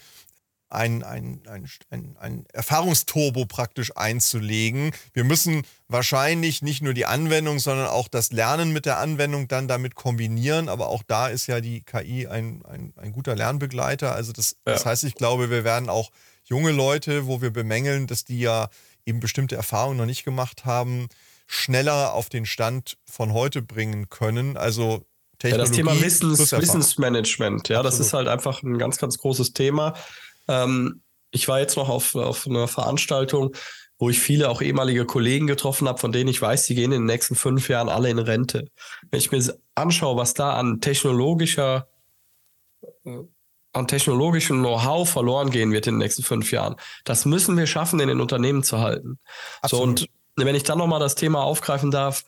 ein, 0.68 1.02
ein, 1.04 1.42
ein, 1.46 1.68
ein, 1.90 2.16
ein 2.18 2.44
Erfahrungsturbo 2.52 3.46
praktisch 3.46 3.96
einzulegen. 3.96 4.92
Wir 5.12 5.24
müssen 5.24 5.62
wahrscheinlich 5.88 6.62
nicht 6.62 6.82
nur 6.82 6.94
die 6.94 7.06
Anwendung, 7.06 7.58
sondern 7.58 7.86
auch 7.86 8.08
das 8.08 8.32
Lernen 8.32 8.72
mit 8.72 8.86
der 8.86 8.98
Anwendung 8.98 9.48
dann 9.48 9.68
damit 9.68 9.94
kombinieren. 9.94 10.68
Aber 10.68 10.88
auch 10.88 11.02
da 11.06 11.28
ist 11.28 11.46
ja 11.46 11.60
die 11.60 11.82
KI 11.82 12.26
ein, 12.26 12.64
ein, 12.66 12.92
ein 12.96 13.12
guter 13.12 13.36
Lernbegleiter. 13.36 14.12
Also 14.12 14.32
das, 14.32 14.56
ja. 14.66 14.72
das 14.72 14.86
heißt, 14.86 15.04
ich 15.04 15.14
glaube, 15.14 15.50
wir 15.50 15.64
werden 15.64 15.88
auch 15.88 16.10
junge 16.44 16.72
Leute, 16.72 17.26
wo 17.26 17.40
wir 17.40 17.50
bemängeln, 17.50 18.06
dass 18.06 18.24
die 18.24 18.40
ja 18.40 18.68
eben 19.04 19.20
bestimmte 19.20 19.56
Erfahrungen 19.56 19.98
noch 19.98 20.06
nicht 20.06 20.24
gemacht 20.24 20.64
haben, 20.64 21.08
schneller 21.46 22.12
auf 22.12 22.28
den 22.28 22.44
Stand 22.44 22.98
von 23.04 23.32
heute 23.32 23.62
bringen 23.62 24.08
können. 24.08 24.56
Also 24.56 25.06
Technologie 25.38 25.78
ja, 25.78 25.84
das 25.84 25.94
Thema 25.94 26.04
Wissens, 26.04 26.52
Wissensmanagement, 26.52 27.68
ja, 27.68 27.78
Absolut. 27.78 27.92
das 28.00 28.06
ist 28.06 28.12
halt 28.14 28.28
einfach 28.28 28.62
ein 28.62 28.78
ganz, 28.78 28.96
ganz 28.96 29.18
großes 29.18 29.52
Thema. 29.52 29.94
Ähm, 30.48 31.02
ich 31.30 31.48
war 31.48 31.60
jetzt 31.60 31.76
noch 31.76 31.88
auf, 31.88 32.14
auf 32.14 32.46
einer 32.46 32.68
Veranstaltung, 32.68 33.54
wo 33.98 34.10
ich 34.10 34.18
viele 34.18 34.50
auch 34.50 34.60
ehemalige 34.60 35.06
Kollegen 35.06 35.46
getroffen 35.46 35.88
habe, 35.88 35.98
von 35.98 36.12
denen 36.12 36.28
ich 36.28 36.40
weiß, 36.40 36.66
die 36.66 36.74
gehen 36.74 36.92
in 36.92 37.02
den 37.02 37.06
nächsten 37.06 37.34
fünf 37.34 37.68
Jahren 37.68 37.88
alle 37.88 38.10
in 38.10 38.18
Rente. 38.18 38.66
Wenn 39.10 39.18
ich 39.18 39.32
mir 39.32 39.42
anschaue, 39.74 40.16
was 40.16 40.34
da 40.34 40.54
an 40.54 40.80
technologischer, 40.80 41.88
äh, 43.04 43.18
an 43.72 43.86
technologischem 43.86 44.58
Know-how 44.58 45.08
verloren 45.08 45.50
gehen 45.50 45.72
wird 45.72 45.86
in 45.86 45.94
den 45.94 45.98
nächsten 45.98 46.22
fünf 46.22 46.50
Jahren, 46.50 46.76
das 47.04 47.24
müssen 47.24 47.56
wir 47.56 47.66
schaffen, 47.66 48.00
in 48.00 48.08
den 48.08 48.20
Unternehmen 48.20 48.62
zu 48.62 48.78
halten. 48.78 49.18
So, 49.66 49.82
und 49.82 50.08
wenn 50.36 50.54
ich 50.54 50.62
dann 50.62 50.78
nochmal 50.78 51.00
das 51.00 51.14
Thema 51.14 51.42
aufgreifen 51.42 51.90
darf, 51.90 52.24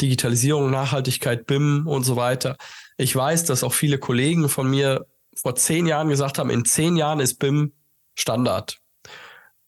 Digitalisierung, 0.00 0.70
Nachhaltigkeit, 0.70 1.46
BIM 1.46 1.86
und 1.86 2.02
so 2.04 2.16
weiter. 2.16 2.56
Ich 2.96 3.14
weiß, 3.14 3.44
dass 3.44 3.62
auch 3.62 3.72
viele 3.72 3.98
Kollegen 3.98 4.48
von 4.48 4.68
mir 4.68 5.06
vor 5.34 5.54
zehn 5.54 5.86
Jahren 5.86 6.08
gesagt 6.08 6.38
haben, 6.38 6.50
in 6.50 6.64
zehn 6.64 6.96
Jahren 6.96 7.20
ist 7.20 7.38
BIM 7.38 7.72
Standard. 8.14 8.78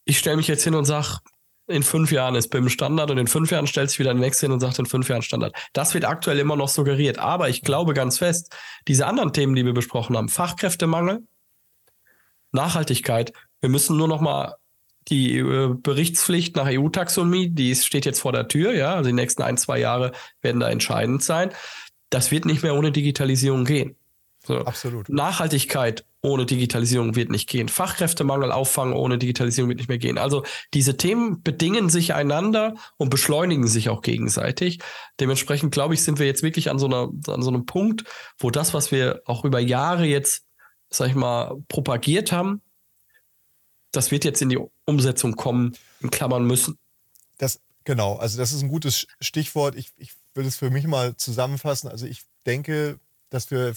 Ich 0.05 0.19
stelle 0.19 0.37
mich 0.37 0.47
jetzt 0.47 0.63
hin 0.63 0.75
und 0.75 0.85
sage, 0.85 1.19
in 1.67 1.81
fünf 1.81 2.11
Jahren 2.11 2.35
ist 2.35 2.49
BIM 2.49 2.69
Standard 2.69 3.09
und 3.09 3.17
in 3.17 3.27
fünf 3.27 3.49
Jahren 3.51 3.65
stellt 3.65 3.89
sich 3.89 3.99
wieder 3.99 4.11
ein 4.11 4.19
nächster 4.19 4.45
hin 4.45 4.51
und 4.51 4.59
sagt 4.59 4.77
in 4.77 4.85
fünf 4.85 5.09
Jahren 5.09 5.23
Standard. 5.23 5.55
Das 5.73 5.93
wird 5.93 6.05
aktuell 6.05 6.37
immer 6.37 6.55
noch 6.55 6.69
suggeriert. 6.69 7.17
Aber 7.17 7.49
ich 7.49 7.63
glaube 7.63 7.93
ganz 7.93 8.19
fest, 8.19 8.55
diese 8.87 9.07
anderen 9.07 9.33
Themen, 9.33 9.55
die 9.55 9.65
wir 9.65 9.73
besprochen 9.73 10.15
haben, 10.15 10.29
Fachkräftemangel, 10.29 11.23
Nachhaltigkeit, 12.51 13.33
wir 13.61 13.69
müssen 13.69 13.97
nur 13.97 14.07
noch 14.07 14.21
mal 14.21 14.55
die 15.07 15.37
äh, 15.37 15.73
Berichtspflicht 15.73 16.55
nach 16.55 16.67
EU-Taxonomie, 16.67 17.49
die 17.49 17.75
steht 17.75 18.05
jetzt 18.05 18.19
vor 18.19 18.31
der 18.31 18.47
Tür, 18.47 18.73
ja, 18.73 18.95
also 18.95 19.07
die 19.07 19.13
nächsten 19.13 19.43
ein, 19.43 19.57
zwei 19.57 19.79
Jahre 19.79 20.11
werden 20.41 20.59
da 20.59 20.69
entscheidend 20.69 21.23
sein. 21.23 21.51
Das 22.09 22.31
wird 22.31 22.45
nicht 22.45 22.63
mehr 22.63 22.75
ohne 22.75 22.91
Digitalisierung 22.91 23.65
gehen. 23.65 23.95
So. 24.45 24.59
Absolut. 24.59 25.09
Nachhaltigkeit 25.09 26.05
ohne 26.21 26.45
Digitalisierung 26.45 27.15
wird 27.15 27.29
nicht 27.29 27.47
gehen. 27.47 27.69
Fachkräftemangel 27.69 28.51
auffangen 28.51 28.93
ohne 28.93 29.17
Digitalisierung 29.17 29.69
wird 29.69 29.79
nicht 29.79 29.89
mehr 29.89 29.97
gehen. 29.97 30.17
Also 30.17 30.43
diese 30.73 30.97
Themen 30.97 31.41
bedingen 31.43 31.89
sich 31.89 32.13
einander 32.13 32.75
und 32.97 33.09
beschleunigen 33.09 33.67
sich 33.67 33.89
auch 33.89 34.01
gegenseitig. 34.01 34.79
Dementsprechend 35.19 35.71
glaube 35.71 35.93
ich, 35.93 36.03
sind 36.03 36.19
wir 36.19 36.25
jetzt 36.25 36.43
wirklich 36.43 36.69
an 36.69 36.79
so, 36.79 36.87
einer, 36.87 37.09
an 37.27 37.41
so 37.41 37.49
einem 37.49 37.65
Punkt, 37.65 38.05
wo 38.39 38.49
das, 38.51 38.73
was 38.73 38.91
wir 38.91 39.21
auch 39.25 39.45
über 39.45 39.59
Jahre 39.59 40.05
jetzt, 40.05 40.45
sag 40.89 41.09
ich 41.09 41.15
mal, 41.15 41.55
propagiert 41.67 42.31
haben, 42.31 42.61
das 43.91 44.11
wird 44.11 44.25
jetzt 44.25 44.41
in 44.41 44.49
die 44.49 44.59
Umsetzung 44.85 45.35
kommen, 45.35 45.75
in 46.01 46.09
Klammern 46.09 46.45
müssen. 46.45 46.77
Das, 47.37 47.61
genau, 47.83 48.15
also 48.17 48.37
das 48.37 48.51
ist 48.51 48.61
ein 48.61 48.69
gutes 48.69 49.07
Stichwort. 49.19 49.75
Ich, 49.75 49.91
ich 49.97 50.13
will 50.33 50.45
es 50.45 50.57
für 50.57 50.69
mich 50.69 50.85
mal 50.85 51.15
zusammenfassen. 51.15 51.89
Also 51.89 52.05
ich 52.05 52.23
denke, 52.45 52.99
dass 53.29 53.51
wir 53.51 53.73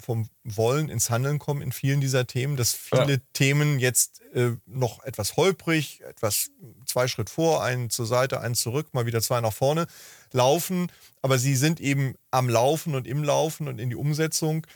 vom 0.00 0.28
Wollen 0.44 0.88
ins 0.88 1.10
Handeln 1.10 1.38
kommen 1.38 1.62
in 1.62 1.72
vielen 1.72 2.00
dieser 2.00 2.26
Themen, 2.26 2.56
dass 2.56 2.72
viele 2.72 3.12
ja. 3.14 3.18
Themen 3.32 3.78
jetzt 3.78 4.20
äh, 4.34 4.52
noch 4.66 5.02
etwas 5.04 5.36
holprig, 5.36 6.02
etwas 6.02 6.50
zwei 6.86 7.08
Schritt 7.08 7.30
vor, 7.30 7.62
einen 7.62 7.90
zur 7.90 8.06
Seite, 8.06 8.40
einen 8.40 8.54
zurück, 8.54 8.88
mal 8.92 9.06
wieder 9.06 9.20
zwei 9.20 9.40
nach 9.40 9.52
vorne 9.52 9.86
laufen, 10.32 10.90
aber 11.20 11.38
sie 11.38 11.56
sind 11.56 11.80
eben 11.80 12.14
am 12.30 12.48
Laufen 12.48 12.94
und 12.94 13.06
im 13.06 13.22
Laufen 13.24 13.68
und 13.68 13.80
in 13.80 13.90
die 13.90 13.96
Umsetzung 13.96 14.66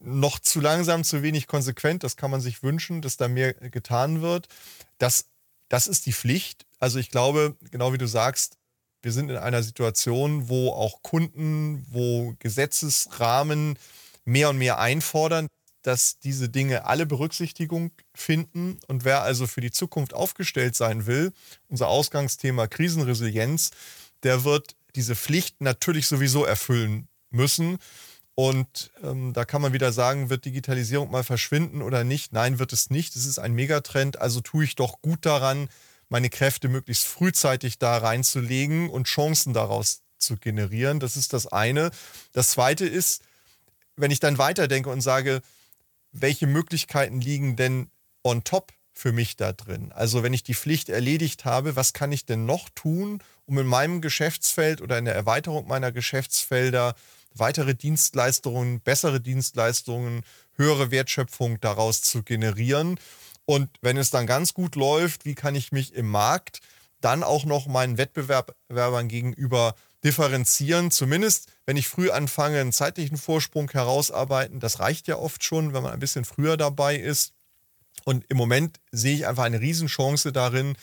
noch 0.00 0.38
zu 0.38 0.60
langsam, 0.60 1.04
zu 1.04 1.22
wenig 1.22 1.46
konsequent. 1.46 2.04
Das 2.04 2.16
kann 2.16 2.30
man 2.30 2.40
sich 2.40 2.62
wünschen, 2.62 3.02
dass 3.02 3.16
da 3.16 3.28
mehr 3.28 3.54
getan 3.54 4.22
wird. 4.22 4.48
Das, 4.98 5.26
das 5.68 5.86
ist 5.86 6.06
die 6.06 6.12
Pflicht. 6.12 6.66
Also 6.78 6.98
ich 6.98 7.10
glaube, 7.10 7.56
genau 7.70 7.92
wie 7.92 7.98
du 7.98 8.06
sagst, 8.06 8.58
wir 9.02 9.12
sind 9.12 9.30
in 9.30 9.36
einer 9.36 9.62
Situation, 9.62 10.48
wo 10.48 10.72
auch 10.72 11.02
Kunden, 11.02 11.86
wo 11.90 12.34
Gesetzesrahmen 12.38 13.78
mehr 14.28 14.50
und 14.50 14.58
mehr 14.58 14.78
einfordern, 14.78 15.48
dass 15.82 16.18
diese 16.18 16.48
Dinge 16.48 16.84
alle 16.84 17.06
Berücksichtigung 17.06 17.92
finden. 18.14 18.78
Und 18.86 19.04
wer 19.04 19.22
also 19.22 19.46
für 19.46 19.60
die 19.60 19.70
Zukunft 19.70 20.12
aufgestellt 20.12 20.76
sein 20.76 21.06
will, 21.06 21.32
unser 21.68 21.88
Ausgangsthema 21.88 22.66
Krisenresilienz, 22.66 23.70
der 24.22 24.44
wird 24.44 24.76
diese 24.94 25.16
Pflicht 25.16 25.60
natürlich 25.60 26.06
sowieso 26.06 26.44
erfüllen 26.44 27.08
müssen. 27.30 27.78
Und 28.34 28.90
ähm, 29.02 29.32
da 29.32 29.44
kann 29.44 29.62
man 29.62 29.72
wieder 29.72 29.92
sagen, 29.92 30.30
wird 30.30 30.44
Digitalisierung 30.44 31.10
mal 31.10 31.24
verschwinden 31.24 31.82
oder 31.82 32.04
nicht? 32.04 32.32
Nein, 32.32 32.58
wird 32.58 32.72
es 32.72 32.90
nicht. 32.90 33.16
Es 33.16 33.24
ist 33.24 33.38
ein 33.38 33.54
Megatrend. 33.54 34.20
Also 34.20 34.40
tue 34.40 34.64
ich 34.64 34.74
doch 34.76 35.00
gut 35.00 35.24
daran, 35.24 35.68
meine 36.08 36.30
Kräfte 36.30 36.68
möglichst 36.68 37.06
frühzeitig 37.06 37.78
da 37.78 37.96
reinzulegen 37.96 38.90
und 38.90 39.06
Chancen 39.06 39.54
daraus 39.54 40.02
zu 40.18 40.36
generieren. 40.36 41.00
Das 41.00 41.16
ist 41.16 41.32
das 41.32 41.46
eine. 41.46 41.90
Das 42.32 42.50
zweite 42.50 42.86
ist, 42.86 43.22
wenn 43.98 44.10
ich 44.10 44.20
dann 44.20 44.38
weiterdenke 44.38 44.90
und 44.90 45.00
sage, 45.00 45.42
welche 46.12 46.46
Möglichkeiten 46.46 47.20
liegen 47.20 47.56
denn 47.56 47.90
on 48.22 48.44
top 48.44 48.72
für 48.92 49.12
mich 49.12 49.36
da 49.36 49.52
drin? 49.52 49.92
Also 49.92 50.22
wenn 50.22 50.32
ich 50.32 50.42
die 50.42 50.54
Pflicht 50.54 50.88
erledigt 50.88 51.44
habe, 51.44 51.76
was 51.76 51.92
kann 51.92 52.12
ich 52.12 52.24
denn 52.24 52.46
noch 52.46 52.68
tun, 52.70 53.22
um 53.44 53.58
in 53.58 53.66
meinem 53.66 54.00
Geschäftsfeld 54.00 54.80
oder 54.80 54.98
in 54.98 55.04
der 55.04 55.14
Erweiterung 55.14 55.66
meiner 55.68 55.92
Geschäftsfelder 55.92 56.94
weitere 57.34 57.74
Dienstleistungen, 57.74 58.80
bessere 58.80 59.20
Dienstleistungen, 59.20 60.22
höhere 60.54 60.90
Wertschöpfung 60.90 61.60
daraus 61.60 62.02
zu 62.02 62.22
generieren. 62.22 62.98
Und 63.44 63.70
wenn 63.80 63.96
es 63.96 64.10
dann 64.10 64.26
ganz 64.26 64.54
gut 64.54 64.76
läuft, 64.76 65.24
wie 65.24 65.34
kann 65.34 65.54
ich 65.54 65.72
mich 65.72 65.94
im 65.94 66.10
Markt 66.10 66.60
dann 67.00 67.22
auch 67.22 67.44
noch 67.44 67.66
meinen 67.66 67.96
Wettbewerbern 67.96 69.08
gegenüber 69.08 69.74
differenzieren? 70.04 70.90
Zumindest, 70.90 71.48
wenn 71.66 71.76
ich 71.76 71.88
früh 71.88 72.10
anfange, 72.10 72.60
einen 72.60 72.72
zeitlichen 72.72 73.16
Vorsprung 73.16 73.70
herausarbeiten. 73.70 74.60
Das 74.60 74.80
reicht 74.80 75.08
ja 75.08 75.16
oft 75.16 75.44
schon, 75.44 75.72
wenn 75.72 75.82
man 75.82 75.92
ein 75.92 76.00
bisschen 76.00 76.24
früher 76.24 76.56
dabei 76.56 76.96
ist. 76.96 77.32
Und 78.04 78.24
im 78.28 78.36
Moment 78.36 78.80
sehe 78.92 79.14
ich 79.14 79.26
einfach 79.26 79.44
eine 79.44 79.60
Riesenchance 79.60 80.32
darin, 80.32 80.76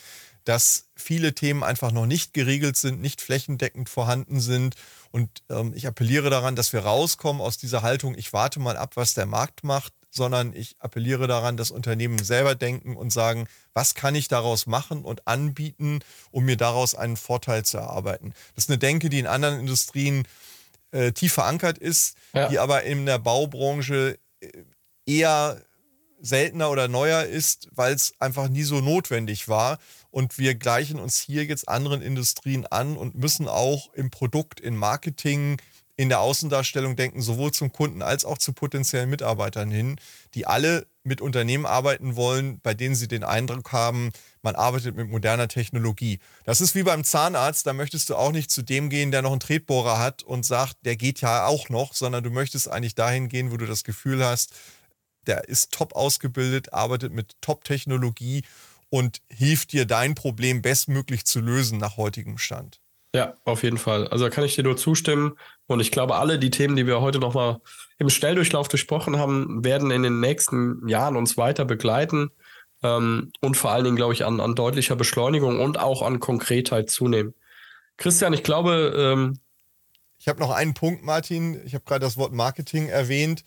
dass 0.44 0.86
viele 0.94 1.34
Themen 1.34 1.64
einfach 1.64 1.90
noch 1.90 2.06
nicht 2.06 2.32
geregelt 2.32 2.76
sind, 2.76 3.00
nicht 3.00 3.20
flächendeckend 3.20 3.88
vorhanden 3.88 4.40
sind. 4.40 4.76
Und 5.10 5.42
ähm, 5.48 5.72
ich 5.74 5.88
appelliere 5.88 6.30
daran, 6.30 6.54
dass 6.54 6.72
wir 6.72 6.80
rauskommen 6.80 7.42
aus 7.42 7.58
dieser 7.58 7.82
Haltung, 7.82 8.16
ich 8.16 8.32
warte 8.32 8.60
mal 8.60 8.76
ab, 8.76 8.92
was 8.94 9.14
der 9.14 9.26
Markt 9.26 9.64
macht, 9.64 9.92
sondern 10.16 10.52
ich 10.54 10.76
appelliere 10.80 11.26
daran, 11.26 11.56
dass 11.56 11.70
Unternehmen 11.70 12.18
selber 12.18 12.54
denken 12.54 12.96
und 12.96 13.12
sagen, 13.12 13.46
was 13.74 13.94
kann 13.94 14.14
ich 14.14 14.28
daraus 14.28 14.66
machen 14.66 15.04
und 15.04 15.28
anbieten, 15.28 16.00
um 16.30 16.44
mir 16.44 16.56
daraus 16.56 16.94
einen 16.94 17.16
Vorteil 17.16 17.64
zu 17.64 17.78
erarbeiten. 17.78 18.32
Das 18.54 18.64
ist 18.64 18.70
eine 18.70 18.78
Denke, 18.78 19.08
die 19.08 19.18
in 19.18 19.26
anderen 19.26 19.60
Industrien 19.60 20.26
äh, 20.90 21.12
tief 21.12 21.34
verankert 21.34 21.78
ist, 21.78 22.16
ja. 22.34 22.48
die 22.48 22.58
aber 22.58 22.82
in 22.84 23.06
der 23.06 23.18
Baubranche 23.18 24.18
äh, 24.40 24.48
eher 25.06 25.60
seltener 26.20 26.70
oder 26.70 26.88
neuer 26.88 27.24
ist, 27.24 27.68
weil 27.72 27.94
es 27.94 28.14
einfach 28.18 28.48
nie 28.48 28.62
so 28.62 28.80
notwendig 28.80 29.48
war. 29.48 29.78
Und 30.10 30.38
wir 30.38 30.54
gleichen 30.54 30.98
uns 30.98 31.18
hier 31.18 31.44
jetzt 31.44 31.68
anderen 31.68 32.02
Industrien 32.02 32.66
an 32.66 32.96
und 32.96 33.14
müssen 33.14 33.48
auch 33.48 33.92
im 33.92 34.10
Produkt, 34.10 34.60
im 34.60 34.76
Marketing, 34.76 35.58
in 35.96 36.10
der 36.10 36.20
Außendarstellung 36.20 36.94
denken, 36.94 37.22
sowohl 37.22 37.52
zum 37.52 37.72
Kunden 37.72 38.02
als 38.02 38.24
auch 38.24 38.36
zu 38.38 38.52
potenziellen 38.52 39.08
Mitarbeitern 39.08 39.70
hin, 39.70 39.98
die 40.34 40.46
alle 40.46 40.86
mit 41.04 41.20
Unternehmen 41.20 41.64
arbeiten 41.64 42.16
wollen, 42.16 42.60
bei 42.60 42.74
denen 42.74 42.94
sie 42.94 43.08
den 43.08 43.24
Eindruck 43.24 43.72
haben, 43.72 44.10
man 44.42 44.56
arbeitet 44.56 44.94
mit 44.96 45.08
moderner 45.08 45.48
Technologie. 45.48 46.18
Das 46.44 46.60
ist 46.60 46.74
wie 46.74 46.82
beim 46.82 47.04
Zahnarzt, 47.04 47.66
da 47.66 47.72
möchtest 47.72 48.10
du 48.10 48.16
auch 48.16 48.32
nicht 48.32 48.50
zu 48.50 48.62
dem 48.62 48.90
gehen, 48.90 49.10
der 49.10 49.22
noch 49.22 49.30
einen 49.30 49.40
Tretbohrer 49.40 49.98
hat 49.98 50.22
und 50.22 50.44
sagt, 50.44 50.76
der 50.84 50.96
geht 50.96 51.20
ja 51.22 51.46
auch 51.46 51.68
noch, 51.70 51.94
sondern 51.94 52.22
du 52.22 52.30
möchtest 52.30 52.68
eigentlich 52.68 52.94
dahin 52.94 53.28
gehen, 53.28 53.50
wo 53.50 53.56
du 53.56 53.66
das 53.66 53.84
Gefühl 53.84 54.24
hast, 54.24 54.52
der 55.26 55.48
ist 55.48 55.72
top 55.72 55.94
ausgebildet, 55.94 56.72
arbeitet 56.72 57.12
mit 57.12 57.36
Top-Technologie 57.40 58.42
und 58.90 59.22
hilft 59.28 59.72
dir, 59.72 59.86
dein 59.86 60.14
Problem 60.14 60.62
bestmöglich 60.62 61.24
zu 61.24 61.40
lösen 61.40 61.78
nach 61.78 61.96
heutigem 61.96 62.38
Stand. 62.38 62.80
Ja, 63.14 63.34
auf 63.44 63.62
jeden 63.62 63.78
Fall. 63.78 64.08
Also 64.08 64.24
da 64.24 64.30
kann 64.30 64.44
ich 64.44 64.56
dir 64.56 64.62
nur 64.62 64.76
zustimmen. 64.76 65.38
Und 65.66 65.80
ich 65.80 65.90
glaube, 65.90 66.16
alle 66.16 66.38
die 66.38 66.50
Themen, 66.50 66.76
die 66.76 66.86
wir 66.86 67.00
heute 67.00 67.18
nochmal 67.18 67.60
im 67.98 68.08
Schnelldurchlauf 68.08 68.68
gesprochen 68.68 69.18
haben, 69.18 69.64
werden 69.64 69.90
in 69.90 70.02
den 70.02 70.20
nächsten 70.20 70.86
Jahren 70.88 71.16
uns 71.16 71.36
weiter 71.36 71.64
begleiten 71.64 72.30
ähm, 72.82 73.32
und 73.40 73.56
vor 73.56 73.72
allen 73.72 73.84
Dingen, 73.84 73.96
glaube 73.96 74.12
ich, 74.12 74.24
an, 74.24 74.40
an 74.40 74.54
deutlicher 74.54 74.96
Beschleunigung 74.96 75.60
und 75.60 75.78
auch 75.78 76.02
an 76.02 76.20
Konkretheit 76.20 76.90
zunehmen. 76.90 77.34
Christian, 77.96 78.32
ich 78.32 78.42
glaube. 78.42 78.94
Ähm, 78.96 79.38
ich 80.18 80.28
habe 80.28 80.40
noch 80.40 80.50
einen 80.50 80.74
Punkt, 80.74 81.04
Martin. 81.04 81.60
Ich 81.66 81.74
habe 81.74 81.84
gerade 81.84 82.00
das 82.00 82.16
Wort 82.16 82.32
Marketing 82.32 82.88
erwähnt. 82.88 83.44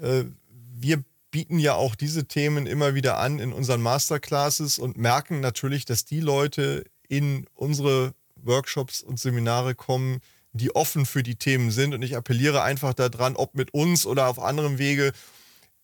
Äh, 0.00 0.24
wir 0.48 1.02
bieten 1.30 1.58
ja 1.58 1.74
auch 1.74 1.94
diese 1.94 2.26
Themen 2.26 2.66
immer 2.66 2.94
wieder 2.94 3.18
an 3.18 3.38
in 3.38 3.52
unseren 3.52 3.80
Masterclasses 3.80 4.78
und 4.78 4.98
merken 4.98 5.40
natürlich, 5.40 5.84
dass 5.86 6.04
die 6.04 6.20
Leute 6.20 6.84
in 7.08 7.46
unsere 7.54 8.12
Workshops 8.36 9.02
und 9.02 9.18
Seminare 9.18 9.74
kommen, 9.74 10.20
die 10.52 10.74
offen 10.74 11.06
für 11.06 11.22
die 11.22 11.36
Themen 11.36 11.70
sind. 11.70 11.94
Und 11.94 12.02
ich 12.02 12.16
appelliere 12.16 12.62
einfach 12.62 12.94
daran, 12.94 13.36
ob 13.36 13.54
mit 13.54 13.72
uns 13.74 14.06
oder 14.06 14.28
auf 14.28 14.38
anderem 14.38 14.78
Wege, 14.78 15.12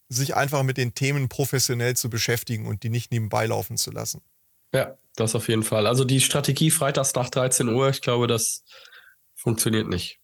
sich 0.08 0.34
einfach 0.34 0.62
mit 0.62 0.78
den 0.78 0.94
Themen 0.94 1.28
professionell 1.28 1.94
zu 1.94 2.08
beschäftigen 2.08 2.66
und 2.66 2.82
die 2.82 2.88
nicht 2.88 3.12
nebenbei 3.12 3.46
laufen 3.46 3.76
zu 3.76 3.90
lassen. 3.90 4.22
Ja, 4.72 4.96
das 5.16 5.34
auf 5.34 5.48
jeden 5.48 5.62
Fall. 5.62 5.86
Also 5.86 6.04
die 6.04 6.20
Strategie 6.20 6.70
freitags 6.70 7.14
nach 7.14 7.28
13 7.28 7.68
Uhr, 7.68 7.90
ich 7.90 8.00
glaube, 8.00 8.26
das 8.26 8.64
funktioniert 9.34 9.88
nicht. 9.88 10.18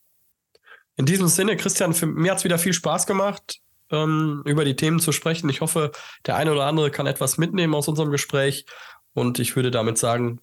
In 0.97 1.07
diesem 1.07 1.29
Sinne, 1.29 1.57
Christian, 1.57 1.93
für, 1.93 2.07
mir 2.07 2.31
hat 2.31 2.39
es 2.39 2.45
wieder 2.45 2.59
viel 2.59 2.73
Spaß 2.73 3.07
gemacht 3.07 3.61
ähm, 3.91 4.43
über 4.47 4.65
die 4.65 4.77
Themen 4.77 5.01
zu 5.01 5.13
sprechen. 5.13 5.49
Ich 5.49 5.61
hoffe, 5.61 5.93
der 6.27 6.37
eine 6.37 6.53
oder 6.53 6.67
andere 6.67 6.91
kann 6.91 7.07
etwas 7.07 7.37
mitnehmen 7.37 7.75
aus 7.75 7.89
unserem 7.89 8.11
Gespräch. 8.11 8.67
Und 9.13 9.39
ich 9.39 9.57
würde 9.57 9.71
damit 9.71 9.99
sagen, 9.99 10.41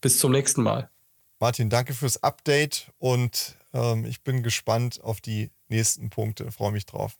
bis 0.00 0.18
zum 0.18 0.32
nächsten 0.32 0.62
Mal. 0.62 0.90
Martin, 1.38 1.68
danke 1.68 1.94
fürs 1.94 2.22
Update 2.22 2.90
und 2.98 3.56
ähm, 3.74 4.04
ich 4.04 4.22
bin 4.22 4.42
gespannt 4.42 5.00
auf 5.02 5.20
die 5.20 5.50
nächsten 5.68 6.10
Punkte. 6.10 6.50
Freue 6.50 6.72
mich 6.72 6.86
drauf. 6.86 7.16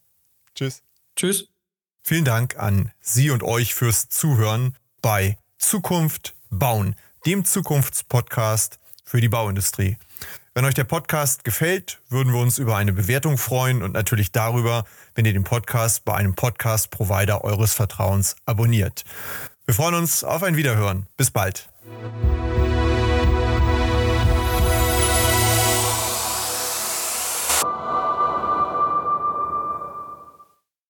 Tschüss. 0.55 0.83
Tschüss. 1.17 1.49
Vielen 2.03 2.25
Dank 2.25 2.57
an 2.57 2.93
Sie 3.01 3.31
und 3.31 3.43
euch 3.43 3.75
fürs 3.75 4.09
Zuhören 4.09 4.77
bei 5.03 5.37
Zukunft 5.59 6.35
bauen, 6.51 6.95
dem 7.27 7.45
Zukunftspodcast 7.45 8.79
für 9.05 9.21
die 9.21 9.29
Bauindustrie. 9.29 9.97
Wenn 10.55 10.65
euch 10.65 10.75
der 10.75 10.85
Podcast 10.85 11.45
gefällt, 11.45 12.01
würden 12.09 12.33
wir 12.33 12.41
uns 12.41 12.57
über 12.57 12.77
eine 12.77 12.95
Bewertung 12.95 13.37
freuen 13.37 13.83
und 13.83 13.93
natürlich 13.93 14.33
darüber, 14.33 14.87
wenn 15.15 15.27
ihr 15.27 15.35
den 15.35 15.45
Podcast 15.45 16.07
bei 16.07 16.15
einem 16.15 16.35
Podcast-Provider 16.35 17.45
eures 17.45 17.75
Vertrauens 17.75 18.37
abonniert. 18.47 19.05
Wir 19.67 19.75
freuen 19.75 19.97
uns 19.97 20.25
auf 20.25 20.43
ein 20.43 20.57
Wiederhören. 20.57 21.07
Bis 21.19 21.31
bald. 21.31 21.69